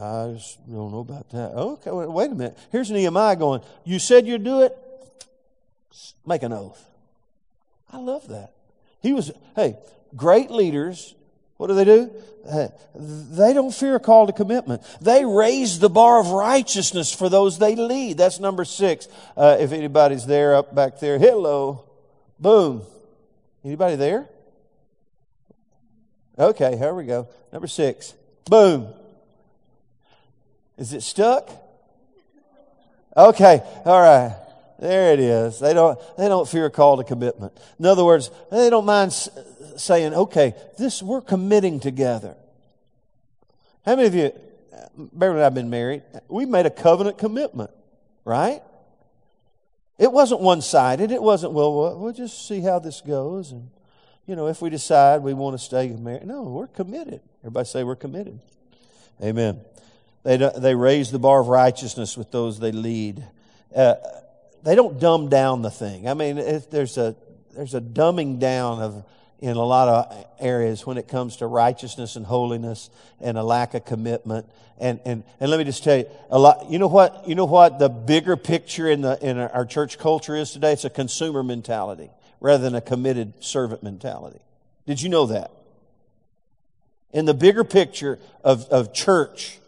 [0.00, 1.52] I just don't know about that.
[1.52, 2.58] Okay, wait, wait a minute.
[2.70, 4.76] Here's Nehemiah going, You said you'd do it?
[6.26, 6.84] Make an oath.
[7.90, 8.52] I love that.
[9.00, 9.78] He was, hey,
[10.14, 11.14] great leaders
[11.56, 12.10] what do they do?
[12.94, 14.82] They don't fear a call to commitment.
[15.00, 18.18] They raise the bar of righteousness for those they lead.
[18.18, 19.08] That's number six.
[19.36, 21.84] Uh, if anybody's there up back there, hello.
[22.38, 22.82] Boom.
[23.64, 24.28] Anybody there?
[26.38, 27.28] Okay, here we go.
[27.52, 28.14] Number six.
[28.44, 28.88] Boom.
[30.76, 31.50] Is it stuck?
[33.16, 34.36] Okay, all right.
[34.78, 35.58] There it is.
[35.58, 37.56] They don't, they don't fear a call to commitment.
[37.78, 39.12] In other words, they don't mind
[39.76, 42.36] saying, okay, this, we're committing together.
[43.84, 44.32] How many of you,
[44.96, 47.70] Beverly and I have been married, we made a covenant commitment,
[48.24, 48.62] right?
[49.98, 51.10] It wasn't one sided.
[51.10, 53.52] It wasn't, well, we'll just see how this goes.
[53.52, 53.70] And,
[54.26, 56.26] you know, if we decide we want to stay married.
[56.26, 57.20] No, we're committed.
[57.42, 58.40] Everybody say we're committed.
[59.22, 59.60] Amen.
[60.24, 63.24] They, they raise the bar of righteousness with those they lead.
[63.74, 63.94] Uh,
[64.64, 66.08] they don't dumb down the thing.
[66.08, 66.36] I mean,
[66.70, 67.14] there's a,
[67.54, 69.04] there's a dumbing down of,
[69.40, 73.74] in a lot of areas when it comes to righteousness and holiness and a lack
[73.74, 74.46] of commitment.
[74.78, 77.44] And, and, and let me just tell you, a lot, you know what, you know
[77.44, 80.72] what the bigger picture in the, in our church culture is today?
[80.72, 82.10] It's a consumer mentality
[82.40, 84.40] rather than a committed servant mentality.
[84.86, 85.50] Did you know that?
[87.12, 89.58] In the bigger picture of, of church,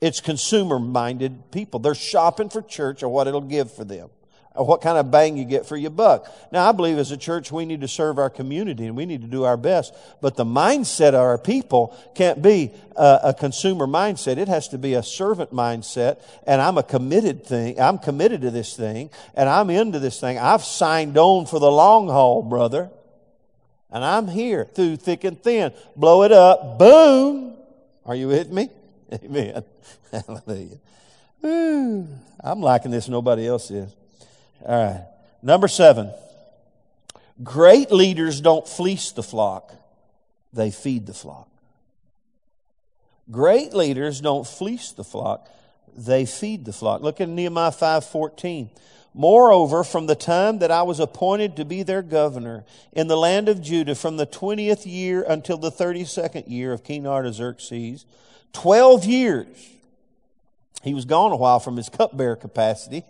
[0.00, 1.78] It's consumer minded people.
[1.80, 4.08] They're shopping for church or what it'll give for them,
[4.54, 6.26] what kind of bang you get for your buck.
[6.50, 9.22] Now, I believe as a church we need to serve our community and we need
[9.22, 9.94] to do our best.
[10.20, 14.38] But the mindset of our people can't be a, a consumer mindset.
[14.38, 16.20] It has to be a servant mindset.
[16.46, 17.80] And I'm a committed thing.
[17.80, 20.38] I'm committed to this thing and I'm into this thing.
[20.38, 22.90] I've signed on for the long haul, brother.
[23.92, 25.72] And I'm here through thick and thin.
[25.94, 26.78] Blow it up.
[26.78, 27.54] Boom.
[28.04, 28.68] Are you with me?
[29.12, 29.62] Amen.
[30.12, 30.78] Hallelujah.
[31.40, 32.08] Woo.
[32.40, 33.08] I'm liking this.
[33.08, 33.94] Nobody else is.
[34.64, 35.06] All right.
[35.42, 36.12] Number seven.
[37.42, 39.72] Great leaders don't fleece the flock.
[40.52, 41.48] They feed the flock.
[43.30, 45.48] Great leaders don't fleece the flock.
[45.96, 47.02] They feed the flock.
[47.02, 48.70] Look at Nehemiah 5:14.
[49.12, 53.48] Moreover, from the time that I was appointed to be their governor in the land
[53.48, 58.04] of Judah, from the 20th year until the 32nd year of King Artaxerxes,
[58.52, 59.70] 12 years.
[60.82, 63.04] He was gone a while from his cupbearer capacity.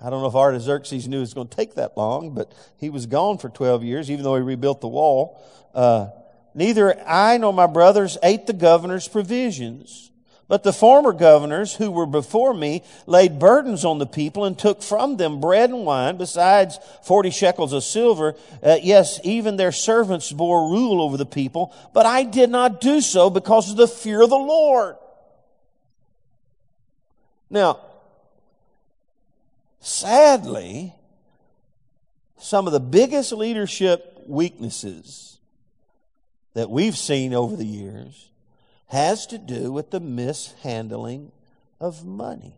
[0.00, 2.90] I don't know if Artaxerxes knew it was going to take that long, but he
[2.90, 5.42] was gone for 12 years, even though he rebuilt the wall.
[5.74, 6.08] Uh,
[6.54, 10.08] neither I nor my brothers ate the governor's provisions
[10.48, 14.82] but the former governors who were before me laid burdens on the people and took
[14.82, 18.34] from them bread and wine, besides 40 shekels of silver.
[18.62, 23.02] Uh, yes, even their servants bore rule over the people, but I did not do
[23.02, 24.96] so because of the fear of the Lord.
[27.50, 27.80] Now,
[29.80, 30.94] sadly,
[32.38, 35.38] some of the biggest leadership weaknesses
[36.54, 38.30] that we've seen over the years
[38.88, 41.30] has to do with the mishandling
[41.80, 42.54] of money.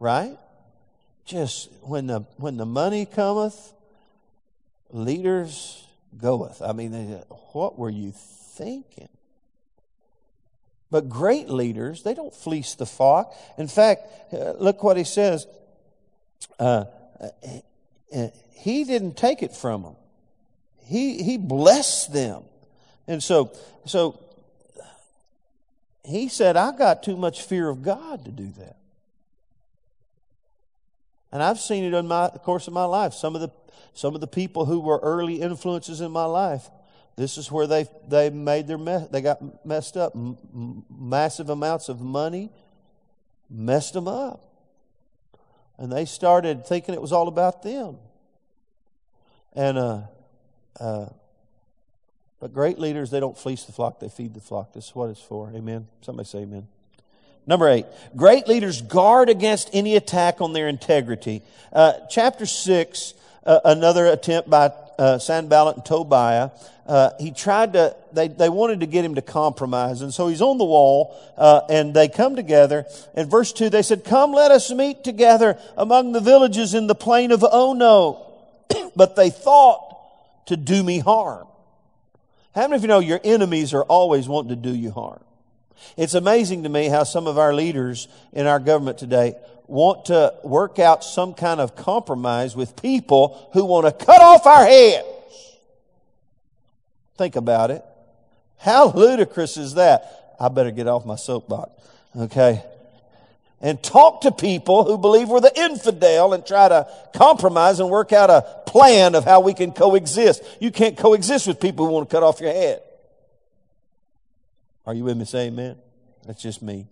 [0.00, 0.38] Right?
[1.24, 3.72] Just when the when the money cometh,
[4.90, 5.86] leaders
[6.18, 6.60] goeth.
[6.60, 6.92] I mean,
[7.52, 9.08] what were you thinking?
[10.94, 13.34] But great leaders, they don't fleece the flock.
[13.58, 15.44] In fact, uh, look what he says.
[16.56, 16.84] Uh,
[17.20, 17.28] uh,
[18.16, 19.96] uh, he didn't take it from them.
[20.84, 22.44] He he blessed them,
[23.08, 23.50] and so
[23.86, 24.20] so
[26.04, 28.76] he said, I got too much fear of God to do that.
[31.32, 33.14] And I've seen it in my, the course of my life.
[33.14, 33.50] Some of the,
[33.94, 36.70] some of the people who were early influences in my life,
[37.16, 40.14] this is where they, they made their mess, they got messed up.
[40.14, 42.50] M- massive amounts of money
[43.48, 44.42] messed them up.
[45.78, 47.96] And they started thinking it was all about them.
[49.54, 50.00] And, uh,
[50.80, 51.06] uh,
[52.40, 54.72] but great leaders, they don't fleece the flock, they feed the flock.
[54.72, 55.50] This is what it's for.
[55.54, 55.86] Amen.
[56.00, 56.66] Somebody say amen.
[57.46, 57.86] Number eight,
[58.16, 61.42] great leaders guard against any attack on their integrity.
[61.72, 66.50] Uh, chapter six, uh, another attempt by uh, Sanballat and Tobiah.
[66.86, 70.02] Uh, he tried to, they, they wanted to get him to compromise.
[70.02, 72.84] And so he's on the wall, uh, and they come together.
[73.14, 76.94] In verse 2, they said, Come, let us meet together among the villages in the
[76.94, 78.32] plain of Ono.
[78.96, 81.46] but they thought to do me harm.
[82.54, 85.22] How many of you know your enemies are always wanting to do you harm?
[85.96, 89.34] It's amazing to me how some of our leaders in our government today
[89.66, 94.46] want to work out some kind of compromise with people who want to cut off
[94.46, 95.06] our heads.
[97.16, 97.84] Think about it.
[98.58, 100.36] How ludicrous is that?
[100.40, 101.70] I better get off my soapbox.
[102.16, 102.62] Okay
[103.64, 108.12] and talk to people who believe we're the infidel and try to compromise and work
[108.12, 110.44] out a plan of how we can coexist.
[110.60, 112.82] You can't coexist with people who want to cut off your head.
[114.84, 115.24] Are you with me?
[115.24, 115.76] Say amen.
[116.26, 116.86] That's just me.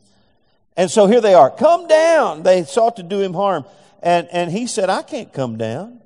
[0.77, 1.51] And so here they are.
[1.51, 2.43] Come down.
[2.43, 3.65] They sought to do him harm.
[4.03, 6.01] And, and he said, I can't come down.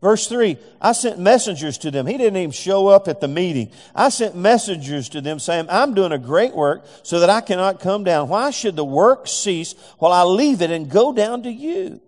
[0.00, 2.06] Verse 3, I sent messengers to them.
[2.06, 3.70] He didn't even show up at the meeting.
[3.94, 7.80] I sent messengers to them saying, I'm doing a great work so that I cannot
[7.80, 8.28] come down.
[8.28, 12.02] Why should the work cease while I leave it and go down to you?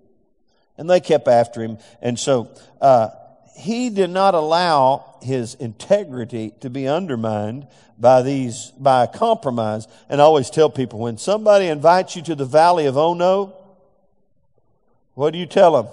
[0.77, 1.79] And they kept after him.
[2.03, 2.51] And so,
[2.83, 3.09] uh,
[3.57, 7.67] he did not allow his integrity to be undermined
[7.99, 9.87] by these, by a compromise.
[10.09, 13.55] And I always tell people when somebody invites you to the valley of Ono,
[15.15, 15.93] what do you tell them?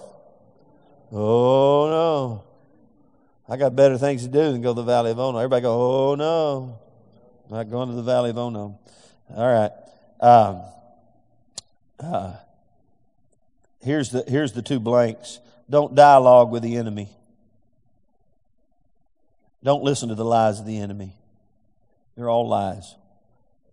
[1.12, 2.44] Oh no.
[3.48, 5.38] I got better things to do than go to the Valley of Ono.
[5.38, 6.80] Everybody go, oh no.
[7.46, 8.80] I'm not going to the Valley of Ono.
[9.36, 9.72] All right.
[10.20, 10.62] Um,
[12.00, 12.34] uh,
[13.82, 15.40] here's the here's the two blanks.
[15.70, 17.10] Don't dialogue with the enemy.
[19.64, 21.14] Don't listen to the lies of the enemy.
[22.16, 22.96] They're all lies.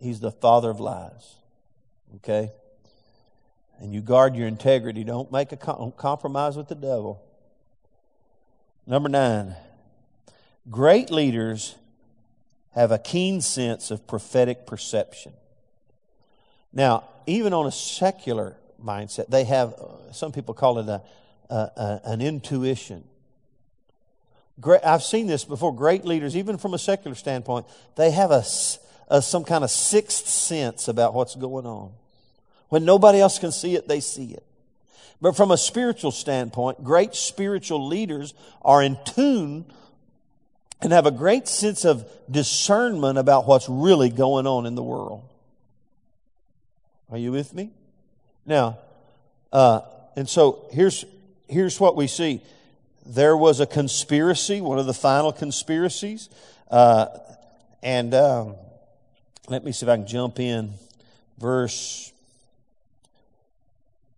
[0.01, 1.34] He's the father of lies.
[2.16, 2.51] Okay?
[3.78, 5.05] And you guard your integrity.
[5.05, 7.22] Don't make a com- compromise with the devil.
[8.86, 9.55] Number nine,
[10.70, 11.76] great leaders
[12.74, 15.32] have a keen sense of prophetic perception.
[16.72, 19.74] Now, even on a secular mindset, they have,
[20.12, 21.03] some people call it a,
[21.49, 23.05] a, a an intuition.
[24.84, 25.74] I've seen this before.
[25.74, 28.44] Great leaders, even from a secular standpoint, they have a,
[29.08, 31.92] a, some kind of sixth sense about what's going on.
[32.68, 34.44] When nobody else can see it, they see it.
[35.20, 38.32] But from a spiritual standpoint, great spiritual leaders
[38.62, 39.66] are in tune
[40.80, 45.28] and have a great sense of discernment about what's really going on in the world.
[47.11, 47.70] Are you with me?
[48.46, 48.78] Now,
[49.52, 49.80] uh,
[50.16, 51.04] and so here's
[51.48, 52.40] here's what we see.
[53.11, 56.28] There was a conspiracy, one of the final conspiracies,
[56.70, 57.06] uh,
[57.82, 58.54] and um,
[59.48, 60.74] let me see if I can jump in.
[61.38, 62.11] Verse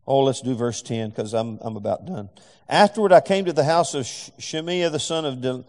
[0.06, 2.28] Oh, let's do verse 10 because I'm, I'm about done.
[2.68, 5.64] Afterward, I came to the house of Shemaiah, the son of De-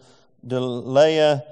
[0.46, 1.42] Delaiah,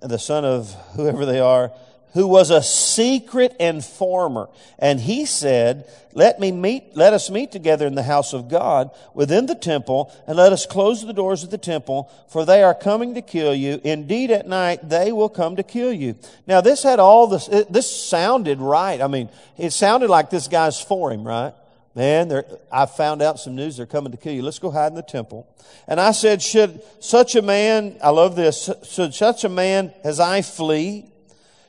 [0.00, 1.72] the son of whoever they are,
[2.12, 4.48] who was a secret informer.
[4.78, 8.90] And he said, let me meet, let us meet together in the house of God
[9.14, 12.74] within the temple and let us close the doors of the temple for they are
[12.74, 13.80] coming to kill you.
[13.82, 16.16] Indeed, at night they will come to kill you.
[16.46, 19.00] Now this had all this, this sounded right.
[19.00, 21.54] I mean, it sounded like this guy's for him, right?
[21.94, 24.42] Man, there I found out some news they're coming to kill you.
[24.42, 25.46] Let's go hide in the temple.
[25.86, 30.18] And I said, should such a man, I love this, should such a man as
[30.20, 31.11] I flee?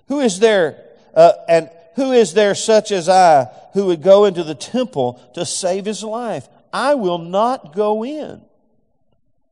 [0.07, 0.83] Who is there,
[1.13, 5.45] uh, and who is there such as I who would go into the temple to
[5.45, 6.47] save his life?
[6.71, 8.41] I will not go in.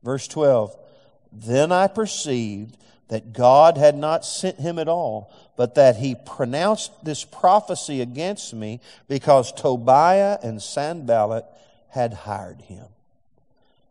[0.02, 0.76] Verse 12.
[1.32, 2.76] Then I perceived
[3.08, 8.54] that God had not sent him at all, but that he pronounced this prophecy against
[8.54, 11.44] me because Tobiah and Sanballat
[11.90, 12.86] had hired him.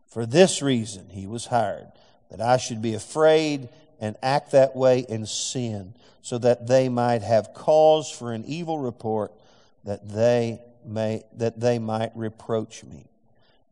[0.08, 1.86] For this reason he was hired,
[2.30, 3.68] that I should be afraid
[4.02, 8.78] and act that way in sin, so that they might have cause for an evil
[8.78, 9.32] report,
[9.84, 13.06] that they may that they might reproach me.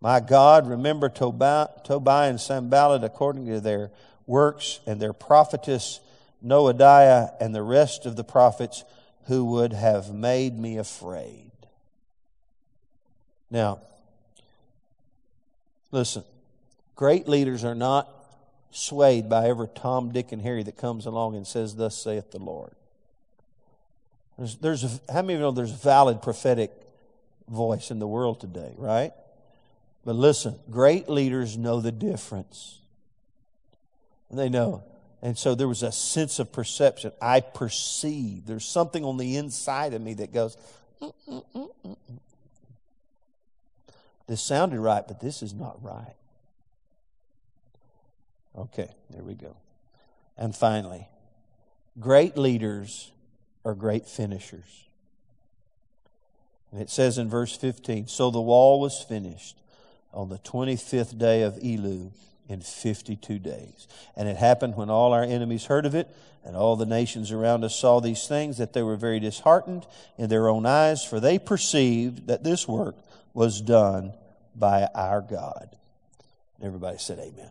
[0.01, 3.91] My God, remember Tobiah, Tobiah and Sanballat according to their
[4.27, 6.01] works and their prophetess
[6.43, 8.85] Noadiah and the rest of the prophets
[9.25, 11.51] who would have made me afraid.
[13.51, 13.81] Now,
[15.91, 16.25] listen,
[16.95, 18.09] great leaders are not
[18.71, 22.39] swayed by every Tom, Dick, and Harry that comes along and says, Thus saith the
[22.39, 22.73] Lord.
[24.39, 26.73] There's, there's a, how many of you know there's a valid prophetic
[27.49, 29.13] voice in the world today, right?
[30.05, 32.79] But listen, great leaders know the difference.
[34.31, 34.85] They know
[35.23, 37.13] and so there was a sense of perception.
[37.21, 38.47] I perceive.
[38.47, 40.57] There's something on the inside of me that goes,
[41.01, 41.97] mm, mm, mm,
[44.27, 46.15] this sounded right, but this is not right.
[48.61, 49.57] Okay, there we go.
[50.37, 51.09] And finally,
[51.99, 53.11] great leaders
[53.65, 54.85] are great finishers.
[56.71, 59.57] And it says in verse 15 So the wall was finished
[60.13, 62.13] on the 25th day of Elul
[62.49, 63.89] in 52 days.
[64.15, 66.09] And it happened when all our enemies heard of it,
[66.45, 69.87] and all the nations around us saw these things, that they were very disheartened
[70.19, 72.97] in their own eyes, for they perceived that this work
[73.33, 74.13] was done
[74.55, 75.77] by our God.
[76.63, 77.51] Everybody said, Amen.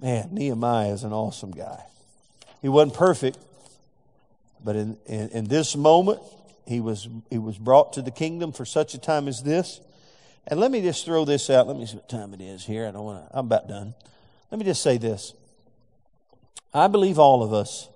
[0.00, 1.82] Man, Nehemiah is an awesome guy.
[2.62, 3.38] He wasn't perfect,
[4.64, 6.20] but in, in, in this moment,
[6.66, 9.80] he was, he was brought to the kingdom for such a time as this.
[10.46, 11.66] And let me just throw this out.
[11.66, 12.86] Let me see what time it is here.
[12.86, 13.94] I don't want to, I'm about done.
[14.50, 15.34] Let me just say this.
[16.72, 17.88] I believe all of us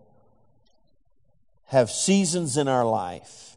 [1.66, 3.57] have seasons in our life.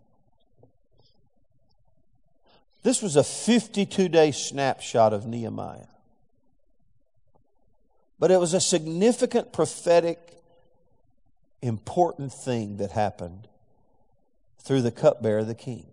[2.83, 5.87] This was a 52 day snapshot of Nehemiah.
[8.19, 10.41] But it was a significant prophetic,
[11.61, 13.47] important thing that happened
[14.59, 15.85] through the cupbearer, the king.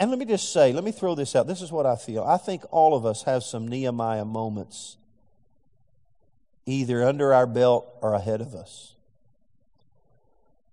[0.00, 1.46] And let me just say, let me throw this out.
[1.46, 2.24] This is what I feel.
[2.24, 4.96] I think all of us have some Nehemiah moments,
[6.66, 8.94] either under our belt or ahead of us,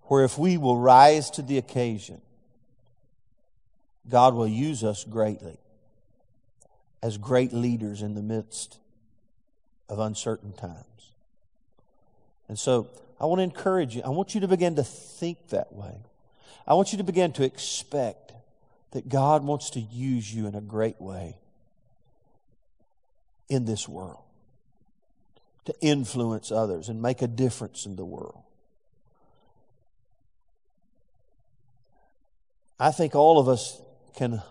[0.03, 2.19] where if we will rise to the occasion,
[4.09, 5.60] God will use us greatly
[7.03, 8.77] as great leaders in the midst
[9.89, 10.85] of uncertain times.
[12.47, 12.89] And so
[13.19, 14.01] I want to encourage you.
[14.03, 15.95] I want you to begin to think that way.
[16.67, 18.33] I want you to begin to expect
[18.91, 21.37] that God wants to use you in a great way
[23.49, 24.23] in this world
[25.65, 28.43] to influence others and make a difference in the world.
[32.79, 33.79] I think all of us
[34.15, 34.41] can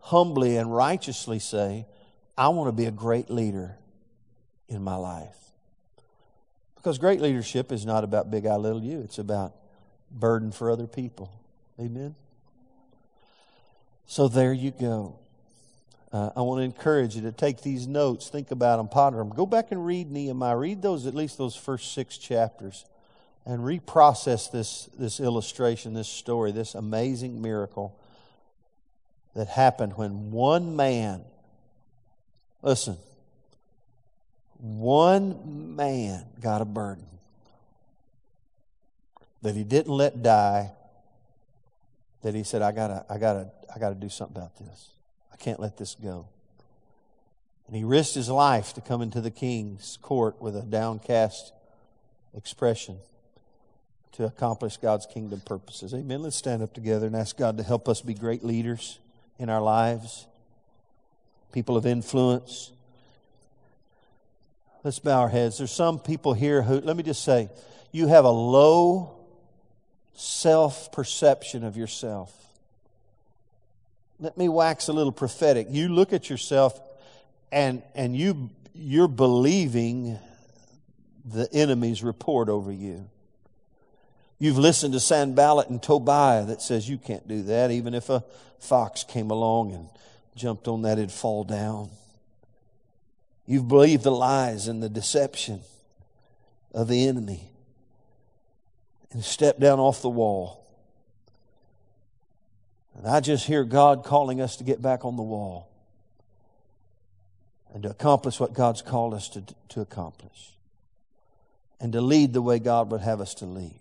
[0.00, 1.86] humbly and righteously say,
[2.36, 3.76] I want to be a great leader
[4.68, 5.36] in my life.
[6.76, 9.00] Because great leadership is not about big I, little you.
[9.00, 9.54] It's about
[10.10, 11.30] burden for other people.
[11.78, 12.14] Amen.
[14.06, 15.18] So there you go.
[16.12, 19.28] Uh, I want to encourage you to take these notes, think about them, ponder them.
[19.28, 20.56] Go back and read Nehemiah.
[20.56, 22.84] Read those, at least those first six chapters,
[23.46, 27.99] and reprocess this, this illustration, this story, this amazing miracle
[29.34, 31.24] that happened when one man,
[32.62, 32.96] listen,
[34.58, 37.06] one man got a burden
[39.42, 40.72] that he didn't let die,
[42.22, 44.90] that he said, I gotta, I gotta, I gotta do something about this.
[45.32, 46.26] I can't let this go.
[47.66, 51.52] And he risked his life to come into the king's court with a downcast
[52.36, 52.98] expression
[54.12, 55.94] to accomplish God's kingdom purposes.
[55.94, 56.22] Amen.
[56.22, 58.98] Let's stand up together and ask God to help us be great leaders
[59.40, 60.26] in our lives,
[61.50, 62.72] people of influence.
[64.84, 65.58] Let's bow our heads.
[65.58, 67.48] There's some people here who, let me just say,
[67.90, 69.16] you have a low
[70.14, 72.32] self perception of yourself.
[74.20, 75.68] Let me wax a little prophetic.
[75.70, 76.78] You look at yourself
[77.50, 80.18] and, and you, you're believing
[81.24, 83.08] the enemy's report over you.
[84.40, 87.70] You've listened to Sanballat and Tobiah that says you can't do that.
[87.70, 88.24] Even if a
[88.58, 89.88] fox came along and
[90.34, 91.90] jumped on that, it'd fall down.
[93.46, 95.60] You've believed the lies and the deception
[96.72, 97.50] of the enemy
[99.12, 100.64] and stepped down off the wall.
[102.96, 105.68] And I just hear God calling us to get back on the wall
[107.74, 110.52] and to accomplish what God's called us to, to accomplish
[111.78, 113.74] and to lead the way God would have us to lead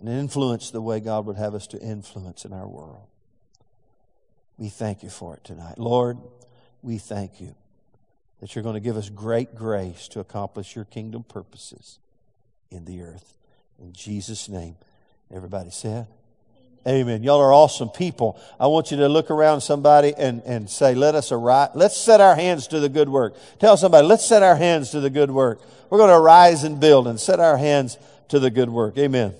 [0.00, 3.06] and influence the way God would have us to influence in our world.
[4.56, 5.78] We thank you for it tonight.
[5.78, 6.18] Lord,
[6.82, 7.54] we thank you
[8.40, 11.98] that you're going to give us great grace to accomplish your kingdom purposes
[12.70, 13.34] in the earth.
[13.80, 14.76] In Jesus' name.
[15.32, 16.06] Everybody said,
[16.86, 17.22] Amen.
[17.22, 18.40] Y'all are awesome people.
[18.58, 21.70] I want you to look around somebody and, and say, let us arise.
[21.74, 23.36] Let's set our hands to the good work.
[23.58, 25.60] Tell somebody, let's set our hands to the good work.
[25.90, 28.96] We're going to arise and build and set our hands to the good work.
[28.96, 29.34] Amen.